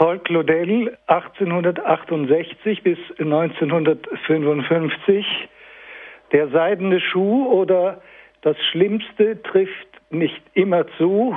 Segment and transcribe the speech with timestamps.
[0.00, 5.26] Paul Claudel 1868 bis 1955.
[6.32, 8.00] Der seidene Schuh oder
[8.40, 11.36] das Schlimmste trifft nicht immer zu.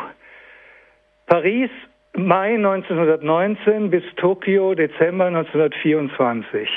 [1.26, 1.72] Paris
[2.14, 6.70] Mai 1919 bis Tokio Dezember 1924.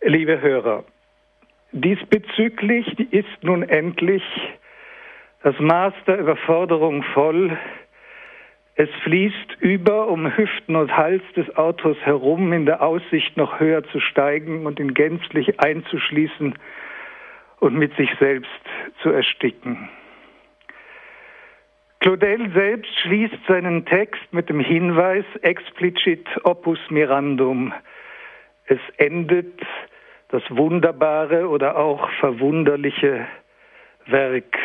[0.00, 0.84] Liebe Hörer,
[1.72, 4.22] diesbezüglich ist nun endlich
[5.42, 7.54] das Maß der Überforderung voll.
[8.74, 13.84] Es fließt über um Hüften und Hals des Autors herum in der Aussicht, noch höher
[13.84, 16.54] zu steigen und ihn gänzlich einzuschließen
[17.60, 18.50] und mit sich selbst
[19.02, 19.90] zu ersticken.
[22.00, 27.72] Claudel selbst schließt seinen Text mit dem Hinweis explicit opus mirandum.
[28.66, 29.60] Es endet
[30.30, 33.28] das wunderbare oder auch verwunderliche
[34.06, 34.58] Werk.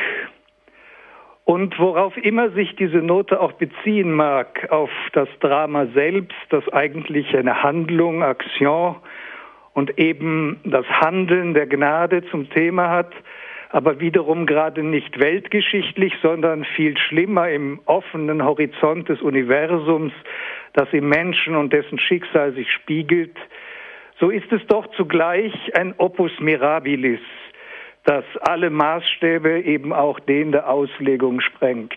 [1.48, 7.34] Und worauf immer sich diese Note auch beziehen mag, auf das Drama selbst, das eigentlich
[7.38, 8.98] eine Handlung, Action
[9.74, 13.14] und eben das Handeln der Gnade zum Thema hat,
[13.70, 20.12] aber wiederum gerade nicht weltgeschichtlich, sondern viel schlimmer im offenen Horizont des Universums,
[20.74, 23.38] das im Menschen und dessen Schicksal sich spiegelt,
[24.20, 27.22] so ist es doch zugleich ein Opus Mirabilis,
[28.08, 31.94] das alle Maßstäbe, eben auch den der Auslegung sprengt.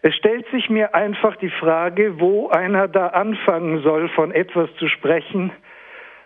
[0.00, 4.88] Es stellt sich mir einfach die Frage, wo einer da anfangen soll, von etwas zu
[4.88, 5.52] sprechen,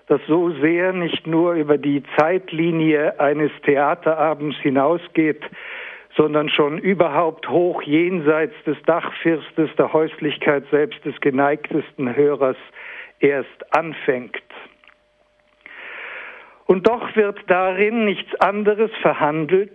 [0.07, 5.43] das so sehr nicht nur über die Zeitlinie eines Theaterabends hinausgeht,
[6.17, 12.57] sondern schon überhaupt hoch jenseits des Dachfirstes der Häuslichkeit selbst des geneigtesten Hörers
[13.19, 14.54] erst anfängt.
[16.67, 19.73] Und doch wird darin nichts anderes verhandelt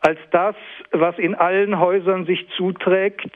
[0.00, 0.54] als das,
[0.92, 3.32] was in allen Häusern sich zuträgt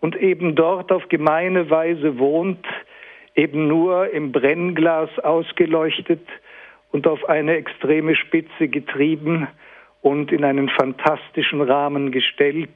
[0.00, 2.64] und eben dort auf gemeine Weise wohnt,
[3.34, 6.24] eben nur im Brennglas ausgeleuchtet
[6.92, 9.48] und auf eine extreme Spitze getrieben
[10.00, 12.70] und in einen fantastischen Rahmen gestellt.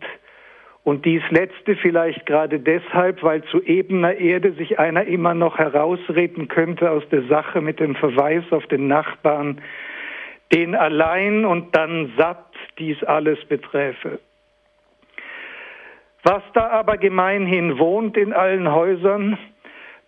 [0.84, 6.48] Und dies letzte vielleicht gerade deshalb, weil zu ebener Erde sich einer immer noch herausreden
[6.48, 9.60] könnte aus der Sache mit dem Verweis auf den Nachbarn,
[10.52, 14.18] den allein und dann satt dies alles beträfe.
[16.24, 19.38] Was da aber gemeinhin wohnt in allen Häusern,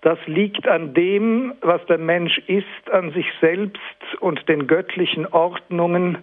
[0.00, 3.80] das liegt an dem, was der Mensch ist, an sich selbst
[4.20, 6.18] und den göttlichen Ordnungen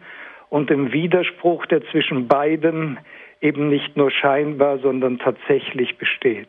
[0.50, 3.00] und dem Widerspruch, der zwischen beidem
[3.41, 6.47] eben nicht nur scheinbar, sondern tatsächlich besteht.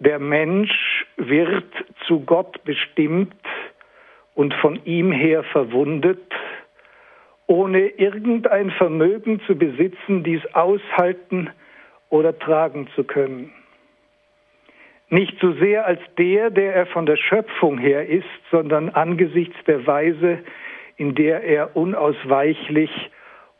[0.00, 1.72] Der Mensch wird
[2.06, 3.34] zu Gott bestimmt
[4.34, 6.32] und von ihm her verwundet,
[7.46, 11.50] ohne irgendein Vermögen zu besitzen, dies aushalten
[12.10, 13.52] oder tragen zu können.
[15.10, 19.86] Nicht so sehr als der, der er von der Schöpfung her ist, sondern angesichts der
[19.86, 20.40] Weise,
[20.96, 22.90] in der er unausweichlich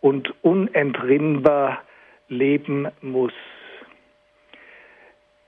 [0.00, 1.82] und unentrinnbar
[2.28, 3.32] leben muss.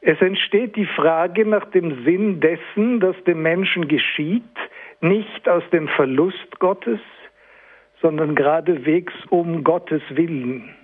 [0.02, 4.42] Es entsteht die Frage nach dem Sinn dessen, das dem Menschen geschieht,
[5.00, 7.00] nicht aus dem Verlust Gottes,
[8.00, 10.74] sondern geradewegs um Gottes Willen.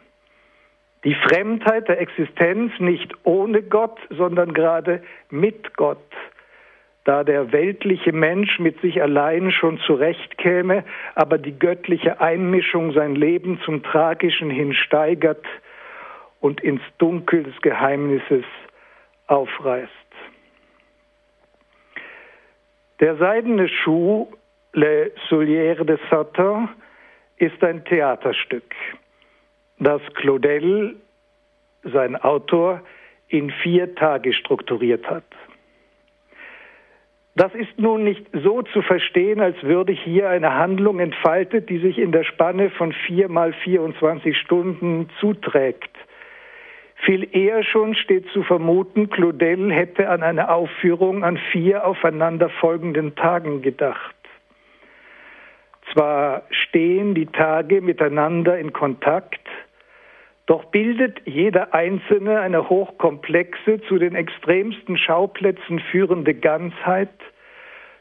[1.04, 5.98] Die Fremdheit der Existenz nicht ohne Gott, sondern gerade mit Gott,
[7.06, 10.84] da der weltliche Mensch mit sich allein schon zurechtkäme,
[11.15, 15.45] aber die göttliche Einmischung sein Leben zum Tragischen hinsteigert
[16.41, 18.45] und ins Dunkel des Geheimnisses
[19.28, 19.93] aufreißt.
[23.00, 24.27] Der seidene Schuh,
[24.72, 26.69] Le Soulière de Satan,
[27.37, 28.75] ist ein Theaterstück
[29.78, 30.97] das Claudel,
[31.83, 32.81] sein Autor,
[33.28, 35.25] in vier Tage strukturiert hat.
[37.36, 41.98] Das ist nun nicht so zu verstehen, als würde hier eine Handlung entfaltet, die sich
[41.98, 45.91] in der Spanne von vier mal 24 Stunden zuträgt.
[47.04, 53.60] Viel eher schon steht zu vermuten, Claudel hätte an eine Aufführung an vier aufeinanderfolgenden Tagen
[53.60, 54.16] gedacht.
[55.92, 59.47] Zwar stehen die Tage miteinander in Kontakt,
[60.47, 67.10] doch bildet jeder einzelne eine hochkomplexe, zu den extremsten Schauplätzen führende Ganzheit,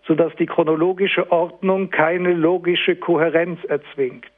[0.06, 4.30] sodass die chronologische Ordnung keine logische Kohärenz erzwingt.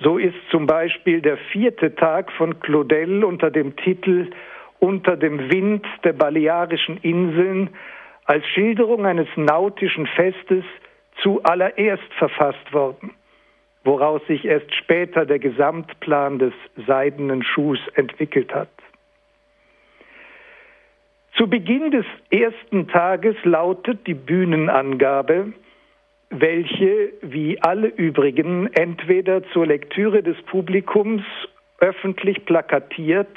[0.00, 4.30] So ist zum Beispiel der vierte Tag von Claudel unter dem Titel
[4.80, 7.70] Unter dem Wind der Balearischen Inseln
[8.24, 10.64] als Schilderung eines nautischen Festes
[11.22, 13.12] zuallererst verfasst worden
[13.84, 16.52] woraus sich erst später der Gesamtplan des
[16.86, 18.68] seidenen Schuhs entwickelt hat.
[21.36, 25.54] Zu Beginn des ersten Tages lautet die Bühnenangabe,
[26.28, 31.22] welche wie alle übrigen entweder zur Lektüre des Publikums
[31.78, 33.34] öffentlich plakatiert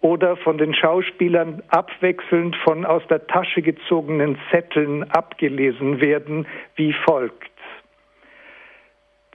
[0.00, 6.46] oder von den Schauspielern abwechselnd von aus der Tasche gezogenen Zetteln abgelesen werden,
[6.76, 7.50] wie folgt.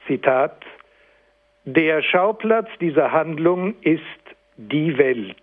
[0.07, 0.65] Zitat
[1.65, 4.01] Der Schauplatz dieser Handlung ist
[4.57, 5.35] die Welt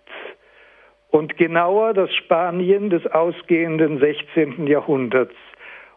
[1.09, 4.65] und genauer das Spanien des ausgehenden 16.
[4.67, 5.35] Jahrhunderts,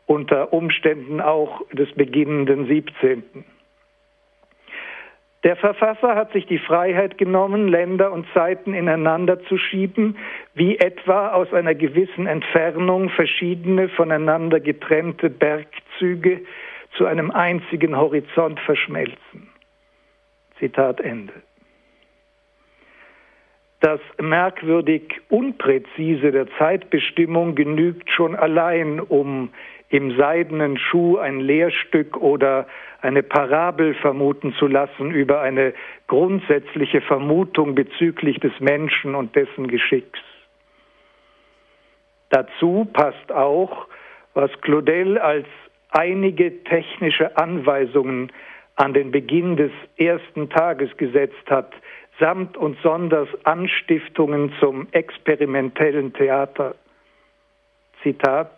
[0.05, 3.23] unter Umständen auch des beginnenden 17.
[5.45, 10.19] Der Verfasser hat sich die Freiheit genommen, Länder und Zeiten ineinander zu schieben,
[10.55, 16.41] wie etwa aus einer gewissen Entfernung verschiedene voneinander getrennte Bergzüge
[16.97, 19.49] zu einem einzigen Horizont verschmelzen.
[20.59, 21.35] Zitat Ende.
[23.81, 29.51] Das merkwürdig Unpräzise der Zeitbestimmung genügt schon allein, um
[29.91, 32.67] im seidenen Schuh ein Lehrstück oder
[33.03, 35.75] eine Parabel vermuten zu lassen über eine
[36.09, 40.19] grundsätzliche Vermutung bezüglich des Menschen und dessen Geschicks.
[42.31, 43.87] Dazu passt auch,
[44.35, 45.47] was Claudel als
[45.91, 48.33] einige technische Anweisungen
[48.77, 51.73] an den Beginn des ersten Tages gesetzt hat,
[52.21, 56.75] samt und sonders Anstiftungen zum experimentellen Theater.
[58.03, 58.51] Zitat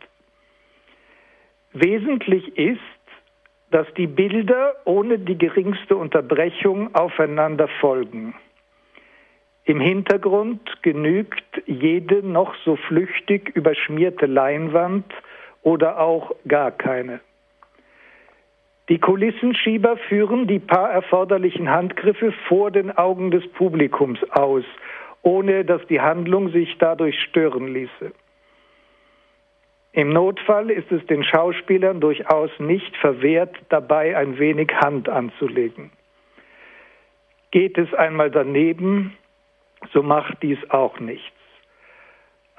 [1.72, 2.80] Wesentlich ist,
[3.70, 8.34] dass die Bilder ohne die geringste Unterbrechung aufeinander folgen.
[9.64, 15.04] Im Hintergrund genügt jede noch so flüchtig überschmierte Leinwand
[15.68, 17.20] oder auch gar keine.
[18.88, 24.64] Die Kulissenschieber führen die paar erforderlichen Handgriffe vor den Augen des Publikums aus,
[25.20, 28.12] ohne dass die Handlung sich dadurch stören ließe.
[29.92, 35.90] Im Notfall ist es den Schauspielern durchaus nicht verwehrt, dabei ein wenig Hand anzulegen.
[37.50, 39.18] Geht es einmal daneben,
[39.92, 41.37] so macht dies auch nichts.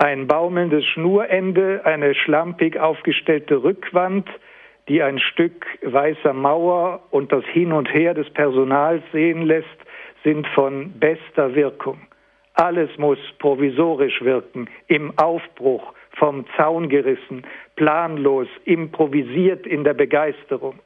[0.01, 4.29] Ein baumelndes Schnurende, eine schlampig aufgestellte Rückwand,
[4.87, 9.67] die ein Stück weißer Mauer und das Hin und Her des Personals sehen lässt,
[10.23, 11.99] sind von bester Wirkung.
[12.53, 17.43] Alles muss provisorisch wirken, im Aufbruch, vom Zaun gerissen,
[17.75, 20.79] planlos, improvisiert in der Begeisterung.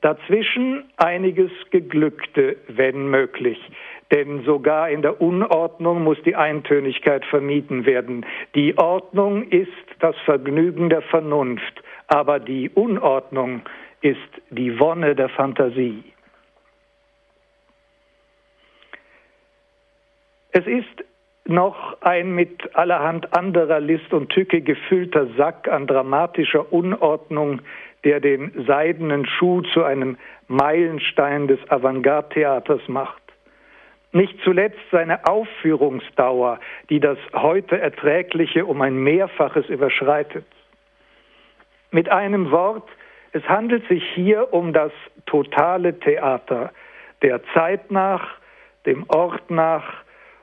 [0.00, 3.58] Dazwischen einiges Geglückte, wenn möglich,
[4.12, 8.26] denn sogar in der Unordnung muss die Eintönigkeit vermieden werden.
[8.54, 9.70] Die Ordnung ist
[10.00, 13.62] das Vergnügen der Vernunft, aber die Unordnung
[14.02, 14.18] ist
[14.50, 16.04] die Wonne der Fantasie.
[20.50, 21.04] Es ist
[21.46, 27.62] noch ein mit allerhand anderer List und Tücke gefüllter Sack an dramatischer Unordnung,
[28.04, 30.18] der den seidenen Schuh zu einem
[30.48, 33.21] Meilenstein des Avantgarde-Theaters macht.
[34.12, 36.60] Nicht zuletzt seine Aufführungsdauer,
[36.90, 40.44] die das heute Erträgliche um ein Mehrfaches überschreitet.
[41.90, 42.88] Mit einem Wort,
[43.32, 44.92] es handelt sich hier um das
[45.24, 46.72] totale Theater,
[47.22, 48.36] der Zeit nach,
[48.84, 50.02] dem Ort nach,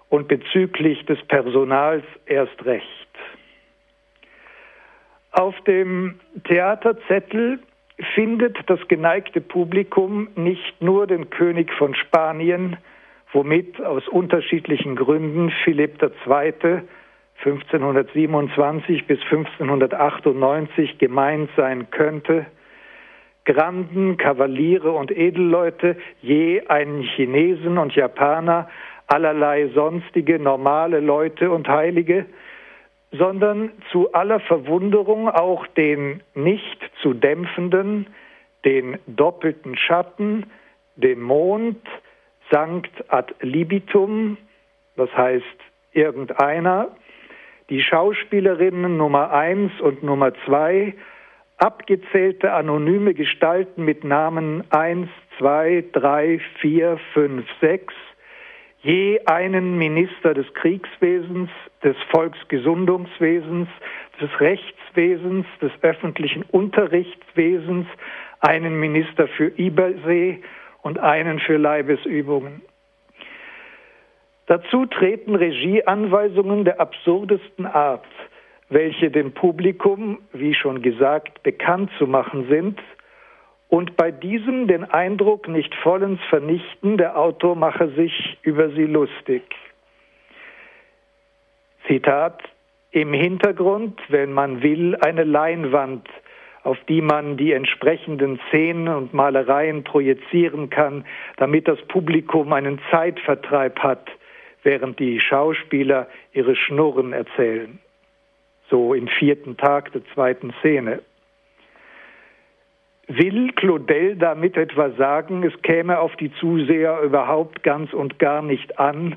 [0.09, 2.87] und bezüglich des Personals erst recht.
[5.31, 7.59] Auf dem Theaterzettel
[8.15, 12.77] findet das geneigte Publikum nicht nur den König von Spanien,
[13.33, 16.81] womit aus unterschiedlichen Gründen Philipp II.
[17.43, 22.45] 1527 bis 1598 gemeint sein könnte,
[23.45, 28.69] Granden, Kavaliere und Edelleute, je einen Chinesen und Japaner,
[29.07, 32.25] allerlei sonstige normale Leute und Heilige,
[33.11, 38.07] sondern zu aller Verwunderung auch den nicht zu dämpfenden,
[38.65, 40.45] den doppelten Schatten,
[40.95, 41.81] den Mond,
[42.51, 44.37] Sankt ad libitum,
[44.95, 45.45] das heißt
[45.93, 46.89] irgendeiner,
[47.69, 50.95] die Schauspielerinnen Nummer eins und Nummer zwei,
[51.57, 57.93] abgezählte anonyme Gestalten mit Namen eins, zwei, drei, vier, fünf, sechs,
[58.81, 61.49] je einen Minister des Kriegswesens,
[61.83, 63.67] des Volksgesundungswesens,
[64.21, 67.87] des Rechtswesens, des öffentlichen Unterrichtswesens,
[68.39, 70.41] einen Minister für Übersee
[70.81, 72.61] und einen für Leibesübungen.
[74.47, 78.05] Dazu treten Regieanweisungen der absurdesten Art,
[78.69, 82.79] welche dem Publikum, wie schon gesagt, bekannt zu machen sind
[83.67, 89.43] und bei diesem den Eindruck nicht vollends vernichten, der Autor mache sich über sie lustig.
[91.87, 92.41] Zitat,
[92.91, 96.07] im Hintergrund, wenn man will, eine Leinwand,
[96.63, 101.05] auf die man die entsprechenden Szenen und Malereien projizieren kann,
[101.37, 104.09] damit das Publikum einen Zeitvertreib hat,
[104.63, 107.79] während die Schauspieler ihre Schnurren erzählen.
[108.69, 111.01] So im vierten Tag der zweiten Szene.
[113.07, 118.77] Will Claudel damit etwa sagen, es käme auf die Zuseher überhaupt ganz und gar nicht
[118.77, 119.15] an,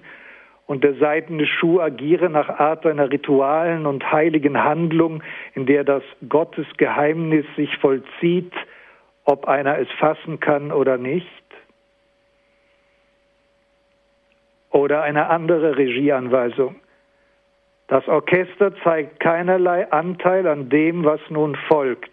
[0.66, 5.22] und der seidene Schuh agiere nach Art einer ritualen und heiligen Handlung,
[5.54, 8.52] in der das Gottesgeheimnis sich vollzieht,
[9.24, 11.26] ob einer es fassen kann oder nicht?
[14.70, 16.76] Oder eine andere Regieanweisung.
[17.88, 22.10] Das Orchester zeigt keinerlei Anteil an dem, was nun folgt,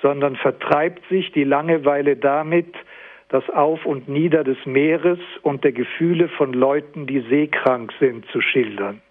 [0.00, 2.72] sondern vertreibt sich die Langeweile damit,
[3.28, 8.40] das Auf und Nieder des Meeres und der Gefühle von Leuten, die seekrank sind, zu
[8.40, 9.02] schildern.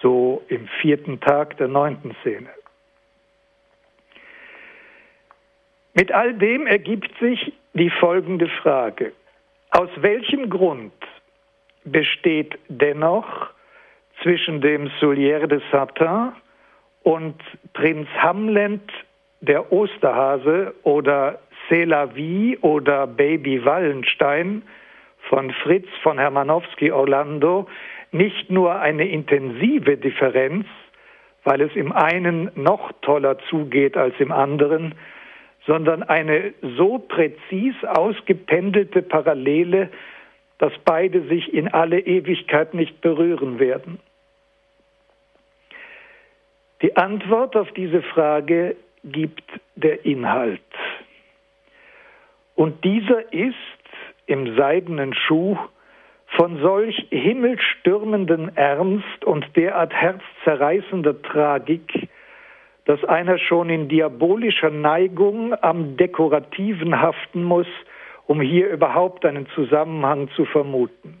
[0.00, 2.50] So im vierten Tag der neunten Szene.
[5.94, 9.12] Mit all dem ergibt sich die folgende Frage.
[9.70, 10.92] Aus welchem Grund
[11.84, 13.50] besteht dennoch
[14.22, 16.32] zwischen dem Soulière de Satin
[17.02, 17.36] und
[17.72, 18.80] Prinz Hamlet
[19.40, 21.40] der Osterhase oder
[21.72, 24.60] C'est la vie oder Baby Wallenstein
[25.30, 27.66] von Fritz von Hermanowski Orlando
[28.10, 30.66] nicht nur eine intensive Differenz,
[31.44, 34.94] weil es im einen noch toller zugeht als im anderen,
[35.66, 39.88] sondern eine so präzis ausgependelte Parallele,
[40.58, 43.98] dass beide sich in alle Ewigkeit nicht berühren werden.
[46.82, 50.60] Die Antwort auf diese Frage gibt der Inhalt.
[52.54, 53.54] Und dieser ist
[54.26, 55.56] im seidenen Schuh
[56.36, 62.08] von solch himmelstürmenden Ernst und derart herzzerreißender Tragik,
[62.84, 67.66] dass einer schon in diabolischer Neigung am Dekorativen haften muss,
[68.26, 71.20] um hier überhaupt einen Zusammenhang zu vermuten.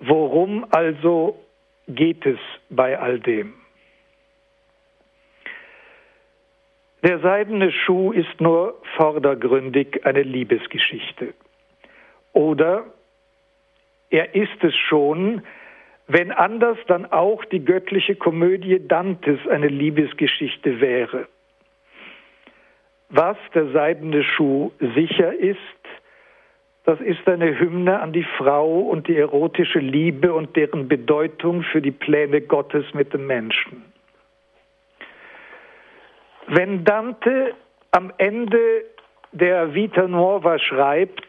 [0.00, 1.38] Worum also
[1.86, 2.38] geht es
[2.70, 3.54] bei all dem?
[7.02, 11.34] Der seidene Schuh ist nur vordergründig eine Liebesgeschichte.
[12.32, 12.84] Oder
[14.10, 15.42] er ist es schon,
[16.06, 21.26] wenn anders dann auch die göttliche Komödie Dantes eine Liebesgeschichte wäre.
[23.08, 25.58] Was der seidene Schuh sicher ist,
[26.84, 31.80] das ist eine Hymne an die Frau und die erotische Liebe und deren Bedeutung für
[31.80, 33.84] die Pläne Gottes mit dem Menschen.
[36.54, 37.54] Wenn Dante
[37.92, 38.84] am Ende
[39.32, 41.26] der Vita Nuova schreibt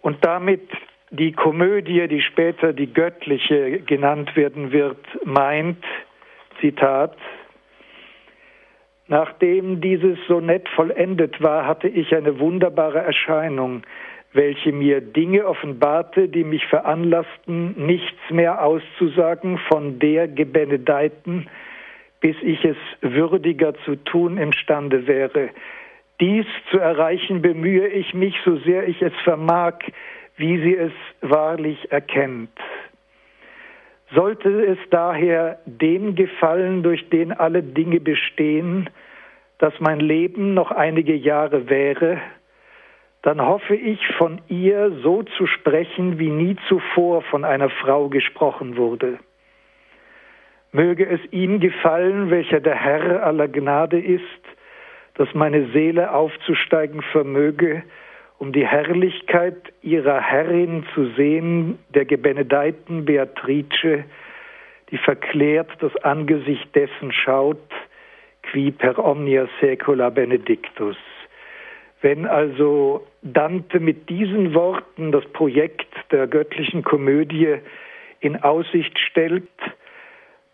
[0.00, 0.62] und damit
[1.10, 5.84] die Komödie, die später die göttliche genannt werden wird, meint,
[6.62, 7.14] Zitat,
[9.10, 13.82] Nachdem dieses Sonett vollendet war, hatte ich eine wunderbare Erscheinung,
[14.34, 21.48] welche mir Dinge offenbarte, die mich veranlassten, nichts mehr auszusagen von der Gebenedeiten,
[22.20, 25.50] bis ich es würdiger zu tun imstande wäre.
[26.20, 29.74] Dies zu erreichen bemühe ich mich, so sehr ich es vermag,
[30.36, 32.50] wie sie es wahrlich erkennt.
[34.14, 38.88] Sollte es daher dem gefallen, durch den alle Dinge bestehen,
[39.58, 42.20] dass mein Leben noch einige Jahre wäre,
[43.22, 48.76] dann hoffe ich von ihr so zu sprechen, wie nie zuvor von einer Frau gesprochen
[48.76, 49.18] wurde.
[50.72, 54.22] Möge es ihm gefallen, welcher der Herr aller Gnade ist,
[55.14, 57.82] dass meine Seele aufzusteigen vermöge,
[58.38, 64.04] um die Herrlichkeit ihrer Herrin zu sehen, der gebenedeiten Beatrice,
[64.90, 67.58] die verklärt das Angesicht dessen schaut,
[68.42, 70.96] qui per omnia saecula benedictus.
[72.00, 77.56] Wenn also Dante mit diesen Worten das Projekt der göttlichen Komödie
[78.20, 79.48] in Aussicht stellt,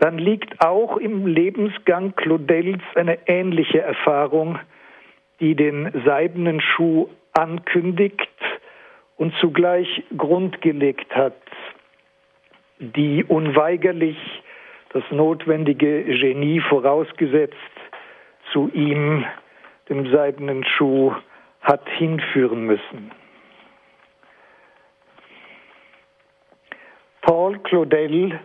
[0.05, 4.59] dann liegt auch im Lebensgang Claudels eine ähnliche Erfahrung,
[5.41, 8.29] die den seidenen Schuh ankündigt
[9.17, 11.41] und zugleich Grund gelegt hat,
[12.81, 14.19] die unweigerlich
[14.91, 17.57] das notwendige Genie vorausgesetzt
[18.53, 19.25] zu ihm,
[19.89, 21.15] dem seidenen Schuh,
[21.63, 23.11] hat hinführen müssen.
[27.23, 28.39] Paul Claudel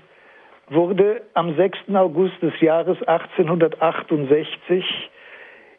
[0.70, 1.78] wurde am 6.
[1.94, 5.10] August des Jahres 1868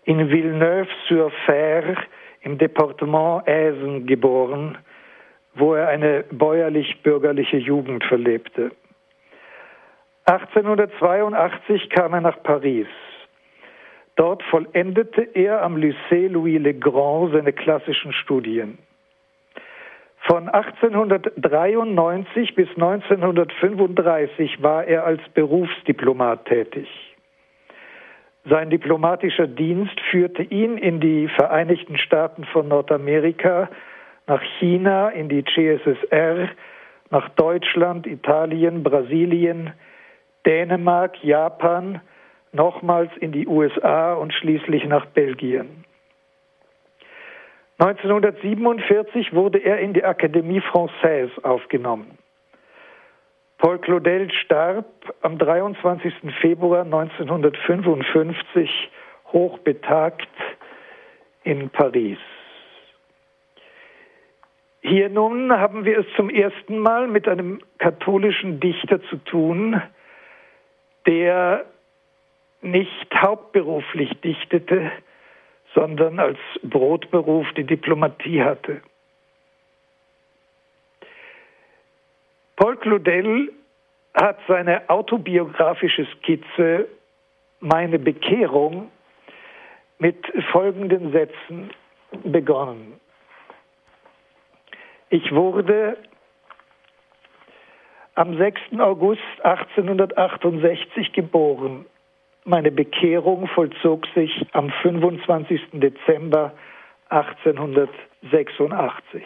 [0.05, 1.97] in Villeneuve-sur-Fer
[2.43, 4.79] im Departement Aisen geboren,
[5.55, 8.71] wo er eine bäuerlich-bürgerliche Jugend verlebte.
[10.27, 12.87] 1882 kam er nach Paris.
[14.17, 18.79] Dort vollendete er am Lycée Louis Le Grand seine klassischen Studien.
[20.31, 26.87] Von 1893 bis 1935 war er als Berufsdiplomat tätig.
[28.45, 33.71] Sein diplomatischer Dienst führte ihn in die Vereinigten Staaten von Nordamerika,
[34.29, 36.51] nach China, in die CSSR,
[37.11, 39.73] nach Deutschland, Italien, Brasilien,
[40.47, 42.01] Dänemark, Japan,
[42.53, 45.85] nochmals in die USA und schließlich nach Belgien.
[47.81, 52.19] 1947 wurde er in die Akademie Française aufgenommen.
[53.57, 54.85] Paul Claudel starb
[55.23, 56.13] am 23.
[56.43, 58.91] Februar 1955
[59.33, 60.29] hochbetagt
[61.43, 62.19] in Paris.
[64.83, 69.81] Hier nun haben wir es zum ersten Mal mit einem katholischen Dichter zu tun,
[71.07, 71.65] der
[72.61, 74.93] nicht hauptberuflich dichtete,
[75.75, 78.83] sondern als Brotberuf die Diplomatie hatte.
[82.57, 83.53] Paul Claudel
[84.15, 86.89] hat seine autobiografische Skizze
[87.61, 88.91] Meine Bekehrung
[89.99, 90.17] mit
[90.50, 91.71] folgenden Sätzen
[92.25, 93.00] begonnen.
[95.11, 95.97] Ich wurde
[98.15, 98.61] am 6.
[98.79, 101.87] August 1868 geboren
[102.45, 105.61] meine Bekehrung vollzog sich am 25.
[105.73, 106.53] Dezember
[107.09, 109.25] 1886.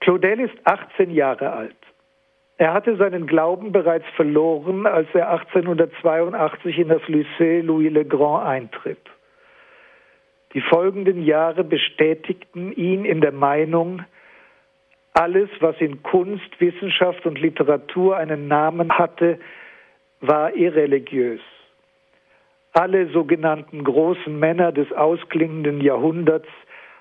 [0.00, 1.74] Claudel ist 18 Jahre alt.
[2.58, 8.46] Er hatte seinen Glauben bereits verloren, als er 1882 in das Lycée Louis Le Grand
[8.46, 9.00] eintritt.
[10.54, 14.04] Die folgenden Jahre bestätigten ihn in der Meinung,
[15.14, 19.38] alles, was in Kunst, Wissenschaft und Literatur einen Namen hatte,
[20.22, 21.40] war irreligiös.
[22.72, 26.48] Alle sogenannten großen Männer des ausklingenden Jahrhunderts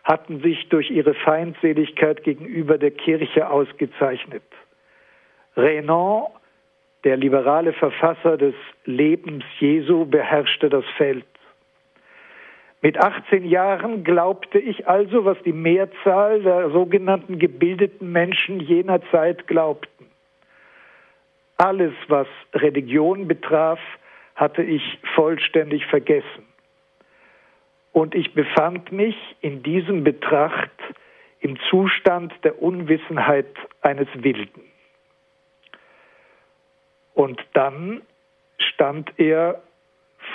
[0.04, 4.44] hatten sich durch ihre Feindseligkeit gegenüber der Kirche ausgezeichnet.
[5.56, 6.24] Renan,
[7.04, 8.56] der liberale Verfasser des
[8.86, 11.26] Lebens Jesu, beherrschte das Feld.
[12.82, 19.48] Mit 18 Jahren glaubte ich also, was die Mehrzahl der sogenannten gebildeten Menschen jener Zeit
[19.48, 20.01] glaubten.
[21.62, 23.80] Alles, was Religion betraf,
[24.34, 24.82] hatte ich
[25.14, 26.48] vollständig vergessen.
[27.92, 30.72] Und ich befand mich in diesem Betracht
[31.40, 33.46] im Zustand der Unwissenheit
[33.82, 34.64] eines Wilden.
[37.14, 38.02] Und dann
[38.58, 39.62] stand er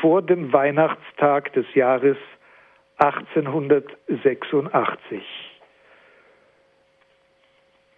[0.01, 2.19] vor dem Weihnachtstag des Jahres
[2.99, 5.25] 1886.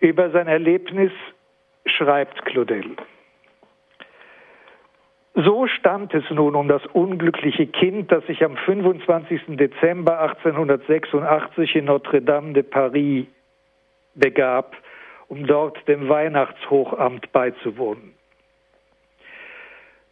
[0.01, 1.13] Über sein Erlebnis
[1.85, 2.97] schreibt Claudel.
[5.45, 9.57] So stand es nun um das unglückliche Kind, das sich am 25.
[9.57, 13.27] Dezember 1886 in Notre-Dame de Paris
[14.17, 14.75] begab,
[15.29, 18.15] um dort dem Weihnachtshochamt beizuwohnen.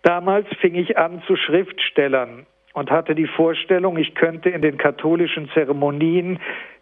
[0.03, 5.51] Damals fing ich an zu Schriftstellern und hatte die Vorstellung, ich könnte in den katholischen
[5.55, 6.39] Zeremonien,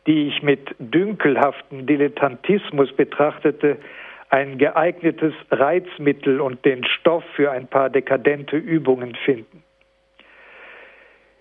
[0.07, 3.79] die ich mit dünkelhaften Dilettantismus betrachtete,
[4.29, 9.63] ein geeignetes Reizmittel und den Stoff für ein paar dekadente Übungen finden.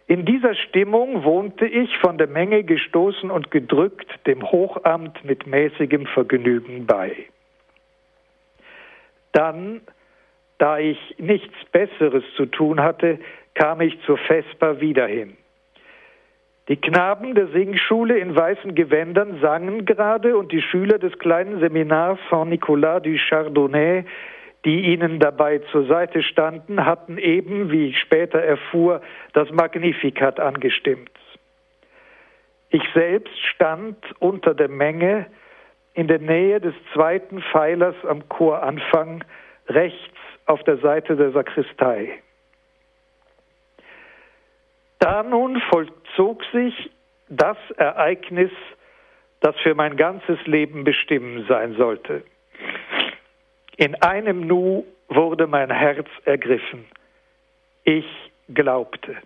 [0.07, 6.05] In dieser Stimmung wohnte ich, von der Menge gestoßen und gedrückt, dem Hochamt mit mäßigem
[6.07, 7.15] Vergnügen bei.
[9.31, 9.81] Dann,
[10.57, 13.17] da ich nichts Besseres zu tun hatte,
[13.53, 15.37] kam ich zur Vesper wieder hin.
[16.69, 22.17] Die Knaben der Singschule in weißen Gewändern sangen gerade und die Schüler des kleinen Seminars
[22.29, 24.05] Saint-Nicolas du Chardonnay,
[24.63, 29.01] die ihnen dabei zur Seite standen, hatten eben, wie ich später erfuhr,
[29.33, 31.11] das Magnificat angestimmt.
[32.69, 35.25] Ich selbst stand unter der Menge
[35.93, 39.25] in der Nähe des zweiten Pfeilers am Choranfang,
[39.67, 42.19] rechts auf der Seite der Sakristei.
[45.03, 46.89] Da nun vollzog sich
[47.27, 48.51] das Ereignis,
[49.41, 52.23] das für mein ganzes Leben bestimmend sein sollte.
[53.75, 56.85] In einem Nu wurde mein Herz ergriffen.
[57.83, 58.05] Ich
[58.47, 59.17] glaubte.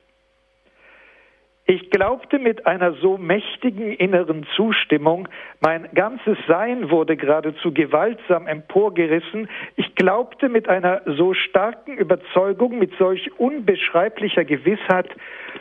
[1.70, 5.28] Ich glaubte mit einer so mächtigen inneren Zustimmung,
[5.60, 12.94] mein ganzes Sein wurde geradezu gewaltsam emporgerissen, ich glaubte mit einer so starken Überzeugung, mit
[12.98, 15.10] solch unbeschreiblicher Gewissheit,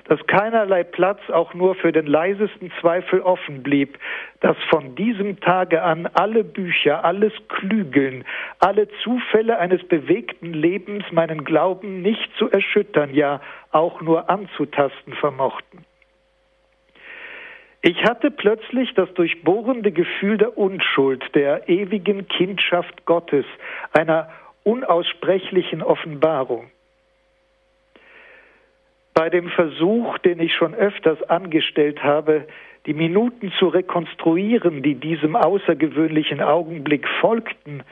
[0.05, 3.99] dass keinerlei Platz auch nur für den leisesten Zweifel offen blieb,
[4.39, 8.25] dass von diesem Tage an alle Bücher, alles Klügeln,
[8.61, 13.41] alle Zufälle eines bewegten Lebens meinen Glauben nicht zu erschüttern, ja
[13.73, 15.85] auch nur anzutasten vermochten.
[17.87, 23.45] Ich hatte plötzlich das durchbohrende Gefühl der Unschuld, der ewigen Kindschaft Gottes,
[23.93, 24.29] einer
[24.65, 26.69] unaussprechlichen Offenbarung.
[29.15, 32.49] Bei dem Versuch, den ich schon öfters angestellt habe,
[32.87, 37.85] die Minuten zu rekonstruieren, die diesem außergewöhnlichen Augenblick folgten,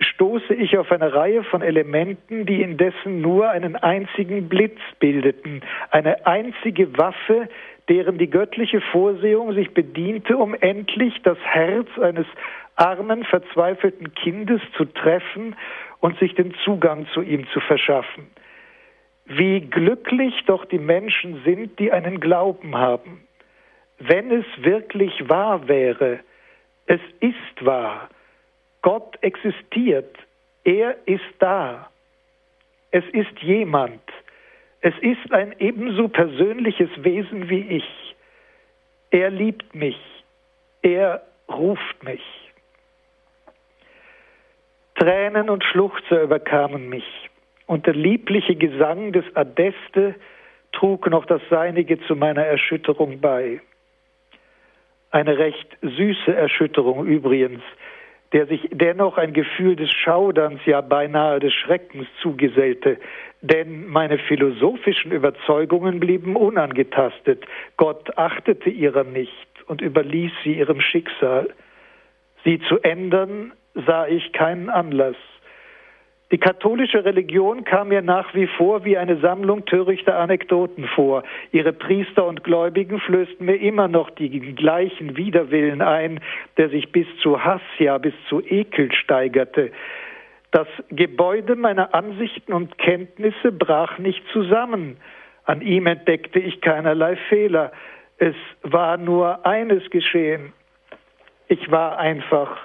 [0.00, 6.26] stoße ich auf eine Reihe von Elementen, die indessen nur einen einzigen Blitz bildeten, eine
[6.26, 7.48] einzige Waffe,
[7.88, 12.26] deren die göttliche Vorsehung sich bediente, um endlich das Herz eines
[12.76, 15.54] armen, verzweifelten Kindes zu treffen
[16.00, 18.28] und sich den Zugang zu ihm zu verschaffen.
[19.26, 23.26] Wie glücklich doch die Menschen sind, die einen Glauben haben.
[23.98, 26.20] Wenn es wirklich wahr wäre,
[26.86, 28.08] es ist wahr,
[28.82, 30.14] Gott existiert,
[30.64, 31.88] er ist da,
[32.90, 34.02] es ist jemand,
[34.84, 38.14] es ist ein ebenso persönliches Wesen wie ich.
[39.10, 39.98] Er liebt mich.
[40.82, 42.20] Er ruft mich.
[44.96, 47.30] Tränen und Schluchzer überkamen mich,
[47.64, 50.16] und der liebliche Gesang des Adeste
[50.72, 53.62] trug noch das Seinige zu meiner Erschütterung bei.
[55.10, 57.62] Eine recht süße Erschütterung übrigens,
[58.34, 62.98] der sich dennoch ein Gefühl des Schauderns, ja beinahe des Schreckens zugesellte,
[63.40, 67.44] denn meine philosophischen Überzeugungen blieben unangetastet.
[67.76, 71.48] Gott achtete ihrer nicht und überließ sie ihrem Schicksal.
[72.44, 73.52] Sie zu ändern
[73.86, 75.16] sah ich keinen Anlass.
[76.32, 81.22] Die katholische Religion kam mir nach wie vor wie eine Sammlung törichter Anekdoten vor.
[81.52, 86.20] Ihre Priester und Gläubigen flößten mir immer noch die gleichen Widerwillen ein,
[86.56, 89.70] der sich bis zu Hass, ja bis zu Ekel steigerte.
[90.50, 94.96] Das Gebäude meiner Ansichten und Kenntnisse brach nicht zusammen.
[95.44, 97.70] An ihm entdeckte ich keinerlei Fehler.
[98.18, 100.52] Es war nur eines geschehen.
[101.48, 102.56] Ich war einfach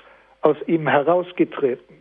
[0.41, 1.98] aus ihm herausgetreten.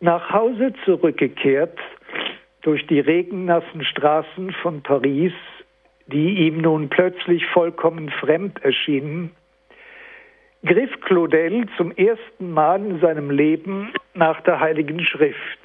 [0.00, 1.76] Nach Hause zurückgekehrt
[2.62, 5.32] durch die regennassen Straßen von Paris,
[6.06, 9.32] die ihm nun plötzlich vollkommen fremd erschienen,
[10.64, 15.58] griff Claudel zum ersten Mal in seinem Leben nach der Heiligen Schrift.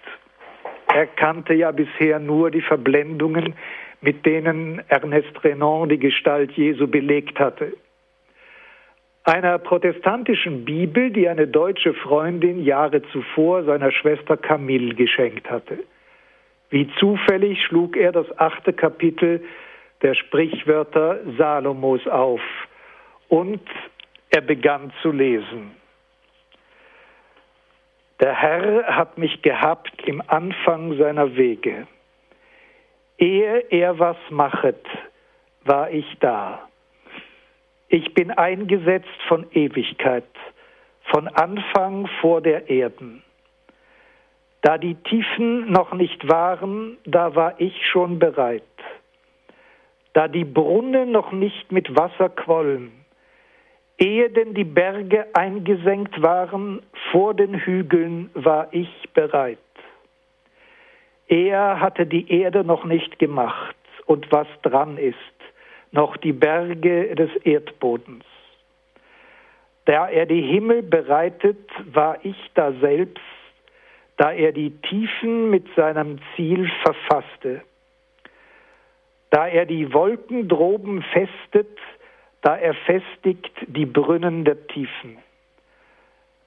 [0.88, 3.54] Er kannte ja bisher nur die Verblendungen,
[4.02, 7.74] mit denen Ernest Renan die Gestalt Jesu belegt hatte.
[9.26, 15.80] Einer protestantischen Bibel, die eine deutsche Freundin Jahre zuvor seiner Schwester Camille geschenkt hatte.
[16.70, 19.46] Wie zufällig schlug er das achte Kapitel
[20.02, 22.42] der Sprichwörter Salomos auf
[23.30, 23.62] und
[24.30, 25.72] er begann zu lesen.
[28.20, 31.88] Der Herr hat mich gehabt im Anfang seiner Wege.
[33.18, 34.86] Ehe er was machet,
[35.64, 36.68] war ich da.
[37.94, 40.24] Ich bin eingesetzt von Ewigkeit,
[41.12, 43.22] von Anfang vor der Erden.
[44.64, 48.64] Da die Tiefen noch nicht waren, da war ich schon bereit.
[50.14, 52.92] Da die Brunnen noch nicht mit Wasser quollen,
[54.00, 59.60] Ehe denn die Berge eingesenkt waren, vor den Hügeln war ich bereit.
[61.28, 63.76] Er hatte die Erde noch nicht gemacht
[64.08, 65.33] und was dran ist,
[65.94, 68.26] noch die Berge des Erdbodens.
[69.86, 73.24] Da er die Himmel bereitet, war ich da selbst,
[74.18, 77.62] da er die Tiefen mit seinem Ziel verfasste.
[79.30, 81.78] Da er die Wolken droben festet,
[82.42, 85.18] da er festigt die Brünnen der Tiefen.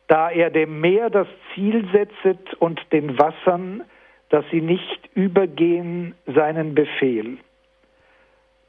[0.09, 3.83] Da er dem Meer das Ziel setzet und den Wassern,
[4.29, 7.39] dass sie nicht übergehen, seinen Befehl.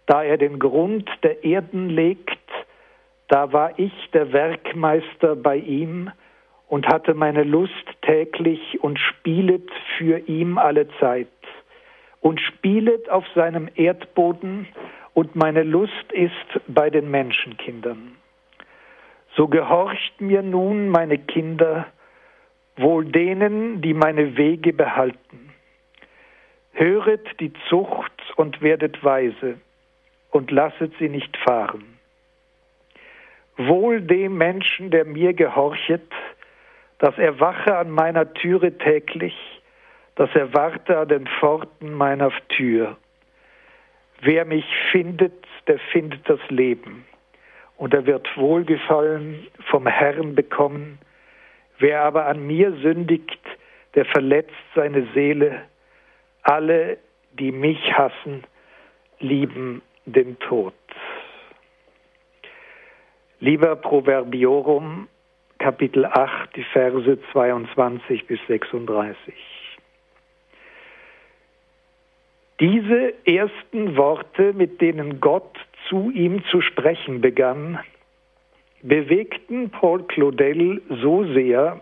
[0.07, 2.39] Da er den Grund der Erden legt,
[3.27, 6.09] da war ich der Werkmeister bei ihm
[6.69, 11.27] und hatte meine Lust täglich und spielet für ihm alle Zeit
[12.21, 14.67] und spielet auf seinem Erdboden
[15.13, 18.15] und meine Lust ist bei den Menschenkindern.
[19.35, 21.85] So gehorcht mir nun, meine Kinder,
[22.77, 25.51] wohl denen, die meine Wege behalten.
[26.71, 29.57] Höret die Zucht und werdet weise
[30.31, 31.97] und lasset sie nicht fahren.
[33.57, 36.11] Wohl dem Menschen, der mir gehorchet,
[36.99, 39.35] dass er wache an meiner Türe täglich,
[40.15, 42.97] dass er warte an den Pforten meiner Tür.
[44.21, 47.05] Wer mich findet, der findet das Leben,
[47.77, 50.97] und er wird Wohlgefallen vom Herrn bekommen.
[51.77, 53.39] Wer aber an mir sündigt,
[53.93, 55.61] der verletzt seine Seele.
[56.41, 56.97] Alle,
[57.33, 58.43] die mich hassen,
[59.19, 60.73] lieben den Tod.
[63.39, 65.07] Lieber Proverbiorum,
[65.59, 69.33] Kapitel 8, die Verse 22 bis 36.
[72.59, 77.79] Diese ersten Worte, mit denen Gott zu ihm zu sprechen begann,
[78.81, 81.81] bewegten Paul Claudel so sehr,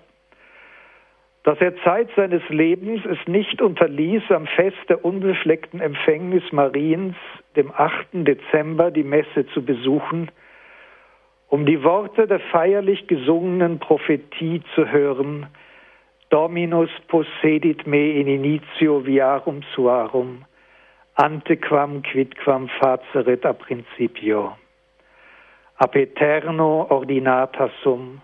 [1.46, 7.16] dass er Zeit seines Lebens es nicht unterließ, am Fest der unbefleckten Empfängnis Mariens,
[7.56, 8.08] dem 8.
[8.14, 10.32] Dezember, die Messe zu besuchen,
[11.48, 15.46] um die Worte der feierlich gesungenen Prophetie zu hören,
[16.32, 20.46] Dominus possedit me in initio viarum suarum,
[21.14, 24.58] antequam quidquam faceret a principio,
[25.78, 28.22] ab eterno ordinata sum,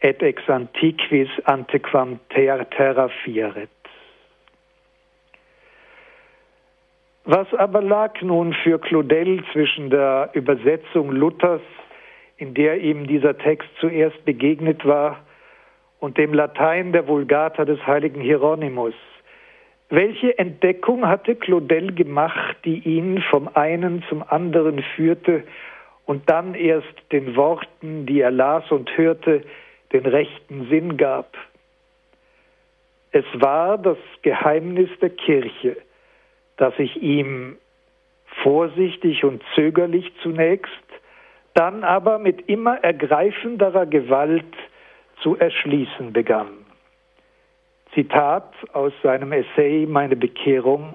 [0.00, 3.70] et ex antiquis antequam ter terra fieret.
[7.24, 11.62] Was aber lag nun für Claudel zwischen der Übersetzung Luthers,
[12.36, 15.18] in der ihm dieser Text zuerst begegnet war,
[15.98, 18.94] und dem Latein der Vulgata des heiligen Hieronymus?
[19.88, 25.42] Welche Entdeckung hatte Claudel gemacht, die ihn vom einen zum anderen führte
[26.04, 29.42] und dann erst den Worten, die er las und hörte,
[29.96, 31.36] den rechten Sinn gab.
[33.12, 35.76] Es war das Geheimnis der Kirche,
[36.58, 37.56] das sich ihm
[38.42, 40.70] vorsichtig und zögerlich zunächst,
[41.54, 44.44] dann aber mit immer ergreifenderer Gewalt
[45.22, 46.66] zu erschließen begann.
[47.94, 50.92] Zitat aus seinem Essay Meine Bekehrung.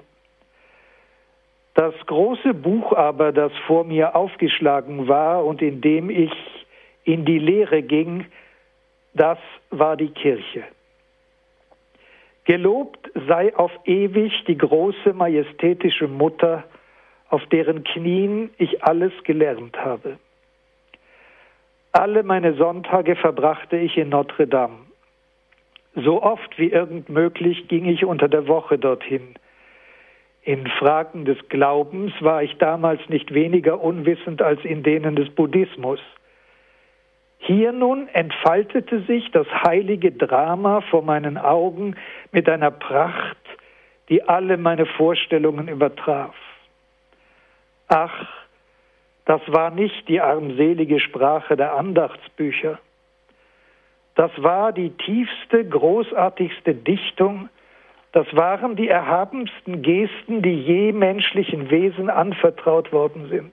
[1.74, 6.30] Das große Buch aber, das vor mir aufgeschlagen war und in dem ich
[7.02, 8.26] in die Lehre ging,
[9.14, 9.38] das
[9.70, 10.64] war die Kirche.
[12.44, 16.64] Gelobt sei auf ewig die große majestätische Mutter,
[17.28, 20.18] auf deren Knien ich alles gelernt habe.
[21.92, 24.78] Alle meine Sonntage verbrachte ich in Notre Dame.
[25.94, 29.34] So oft wie irgend möglich ging ich unter der Woche dorthin.
[30.42, 36.00] In Fragen des Glaubens war ich damals nicht weniger unwissend als in denen des Buddhismus.
[37.44, 41.96] Hier nun entfaltete sich das heilige Drama vor meinen Augen
[42.30, 43.36] mit einer Pracht,
[44.08, 46.36] die alle meine Vorstellungen übertraf.
[47.88, 48.28] Ach,
[49.24, 52.78] das war nicht die armselige Sprache der Andachtsbücher.
[54.14, 57.48] Das war die tiefste, großartigste Dichtung,
[58.12, 63.52] das waren die erhabensten Gesten, die je menschlichen Wesen anvertraut worden sind.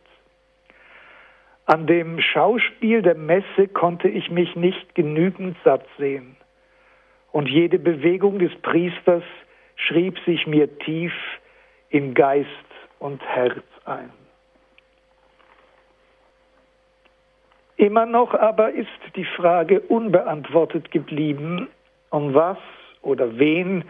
[1.69, 6.35] An dem Schauspiel der Messe konnte ich mich nicht genügend satt sehen.
[7.31, 9.21] Und jede Bewegung des Priesters
[9.75, 11.13] schrieb sich mir tief
[11.89, 12.47] in Geist
[12.97, 14.09] und Herz ein.
[17.77, 21.67] Immer noch aber ist die Frage unbeantwortet geblieben,
[22.09, 22.57] um was
[23.03, 23.83] oder wen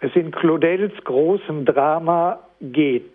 [0.00, 3.14] es in Claudels großem Drama geht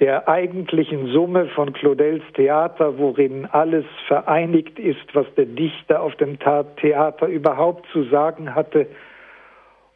[0.00, 6.38] der eigentlichen Summe von Claudels Theater, worin alles vereinigt ist, was der Dichter auf dem
[6.38, 8.86] Theater überhaupt zu sagen hatte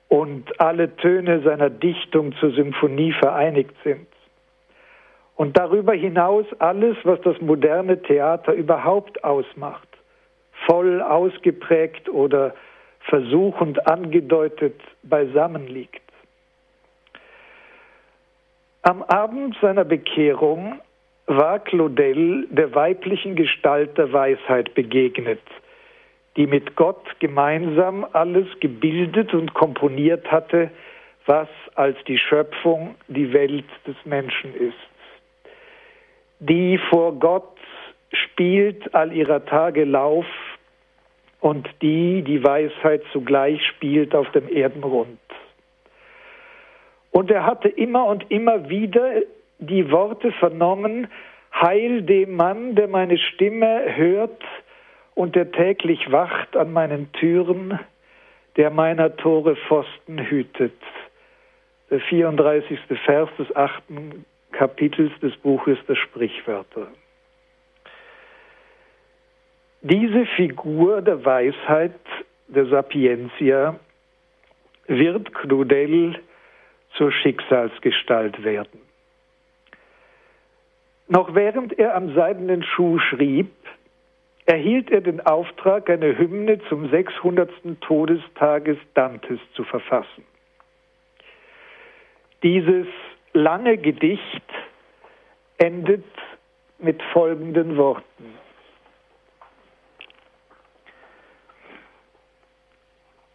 [0.09, 4.07] und alle Töne seiner Dichtung zur Symphonie vereinigt sind.
[5.37, 9.89] Und darüber hinaus alles, was das moderne Theater überhaupt ausmacht,
[10.67, 12.55] voll ausgeprägt oder
[13.01, 16.04] versuchend angedeutet beisammen liegt.
[18.87, 20.79] Am Abend seiner Bekehrung
[21.27, 25.41] war Claudel der weiblichen Gestalt der Weisheit begegnet,
[26.37, 30.71] die mit Gott gemeinsam alles gebildet und komponiert hatte,
[31.25, 34.77] was als die Schöpfung die Welt des Menschen ist.
[36.41, 37.57] Die vor Gott
[38.13, 40.27] spielt all ihrer Tage Lauf
[41.41, 45.19] und die die Weisheit zugleich spielt auf dem Erdenrund.
[47.15, 49.23] Und er hatte immer und immer wieder
[49.61, 51.07] die Worte vernommen,
[51.53, 54.43] Heil dem Mann, der meine Stimme hört
[55.15, 57.79] und der täglich wacht an meinen Türen,
[58.57, 60.75] der meiner Tore Pfosten hütet.
[61.89, 62.81] Der 34.
[63.05, 66.89] Vers des achten Kapitels des Buches der Sprichwörter.
[69.83, 71.95] Diese Figur der Weisheit,
[72.49, 73.79] der Sapientia,
[74.89, 76.19] wird Claudel
[76.97, 78.81] zur Schicksalsgestalt werden.
[81.09, 83.51] Noch während er am seidenen Schuh schrieb,
[84.47, 87.51] erhielt er den Auftrag, eine Hymne zum 600.
[87.81, 90.25] Todestages Dantes zu verfassen.
[92.43, 92.87] Dieses
[93.33, 94.45] lange Gedicht
[95.59, 96.05] endet
[96.79, 98.39] mit folgenden Worten.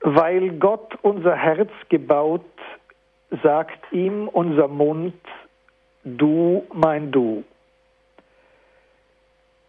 [0.01, 2.45] Weil Gott unser Herz gebaut,
[3.43, 5.13] sagt ihm unser Mund,
[6.03, 7.43] du mein Du.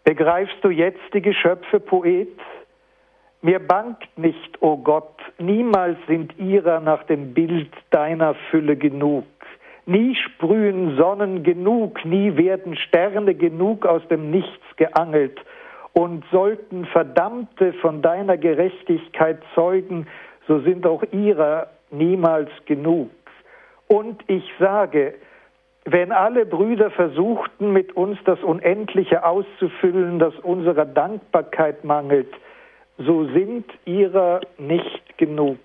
[0.05, 2.37] Begreifst du jetzt die Geschöpfe, Poet?
[3.43, 9.25] Mir bangt nicht, o oh Gott, niemals sind ihrer nach dem Bild deiner Fülle genug.
[9.87, 15.41] Nie sprühen Sonnen genug, nie werden Sterne genug aus dem Nichts geangelt.
[15.93, 20.07] Und sollten Verdammte von deiner Gerechtigkeit zeugen,
[20.47, 23.11] so sind auch ihrer niemals genug.
[23.93, 25.15] Und ich sage,
[25.85, 32.33] wenn alle Brüder versuchten, mit uns das Unendliche auszufüllen, das unserer Dankbarkeit mangelt,
[32.99, 35.59] so sind ihrer nicht genug.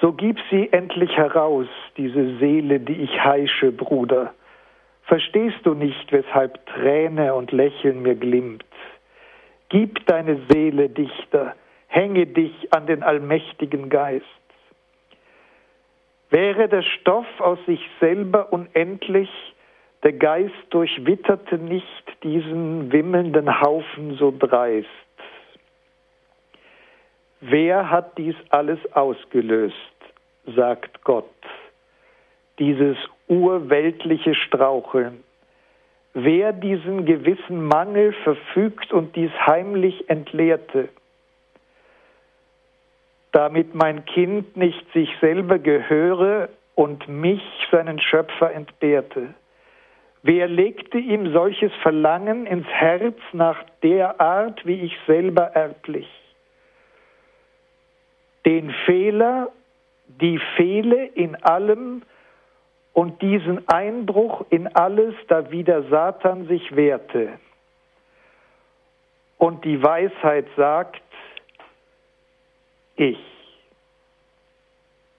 [0.00, 1.66] So gib sie endlich heraus,
[1.96, 4.34] diese Seele, die ich heische, Bruder.
[5.02, 8.64] Verstehst du nicht, weshalb Träne und Lächeln mir glimmt?
[9.68, 11.56] Gib deine Seele, Dichter,
[11.88, 14.41] hänge dich an den allmächtigen Geist.
[16.32, 19.28] Wäre der Stoff aus sich selber unendlich,
[20.02, 24.88] der Geist durchwitterte nicht diesen wimmelnden Haufen so dreist.
[27.42, 29.76] Wer hat dies alles ausgelöst,
[30.56, 31.28] sagt Gott,
[32.58, 32.96] dieses
[33.28, 35.22] urweltliche Straucheln?
[36.14, 40.88] Wer diesen gewissen Mangel verfügt und dies heimlich entleerte?
[43.32, 49.34] Damit mein Kind nicht sich selber gehöre und mich, seinen Schöpfer, entbehrte.
[50.22, 56.08] Wer legte ihm solches Verlangen ins Herz nach der Art, wie ich selber erblich?
[58.46, 59.48] Den Fehler,
[60.06, 62.02] die Fehle in allem
[62.92, 67.38] und diesen Einbruch in alles, da wieder Satan sich wehrte.
[69.38, 71.01] Und die Weisheit sagt,
[73.02, 73.18] ich.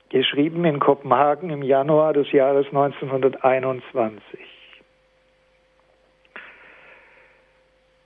[0.10, 4.40] Geschrieben in Kopenhagen im Januar des Jahres 1921.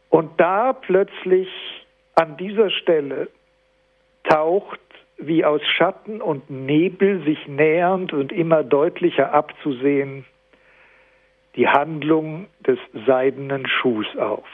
[0.10, 1.50] Und da plötzlich
[2.16, 3.30] an dieser Stelle
[4.24, 4.80] taucht,
[5.18, 10.26] wie aus Schatten und Nebel sich nähernd und immer deutlicher abzusehen,
[11.56, 14.46] die Handlung des seidenen Schuhs auf.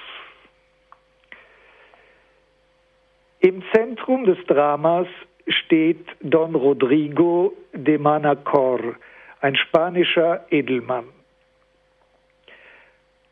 [3.46, 5.08] Im Zentrum des Dramas
[5.50, 8.96] steht Don Rodrigo de Manacor,
[9.42, 11.10] ein spanischer Edelmann.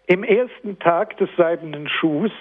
[0.07, 2.33] Im ersten Tag des seidenen Schuhs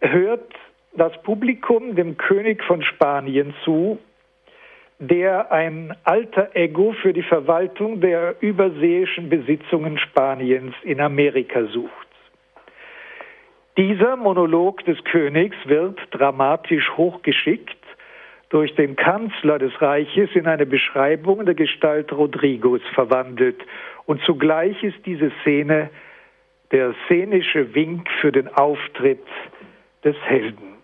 [0.00, 0.52] hört
[0.96, 4.00] das Publikum dem König von Spanien zu,
[4.98, 12.03] der ein alter Ego für die Verwaltung der überseeischen Besitzungen Spaniens in Amerika sucht.
[13.76, 17.76] Dieser Monolog des Königs wird dramatisch hochgeschickt
[18.50, 23.60] durch den Kanzler des Reiches in eine Beschreibung der Gestalt Rodrigos verwandelt.
[24.06, 25.90] Und zugleich ist diese Szene
[26.70, 29.26] der szenische Wink für den Auftritt
[30.04, 30.74] des Helden.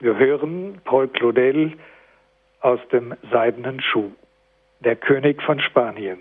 [0.00, 1.72] Wir hören Paul Claudel
[2.60, 4.12] aus dem seidenen Schuh,
[4.80, 6.18] der König von Spanien.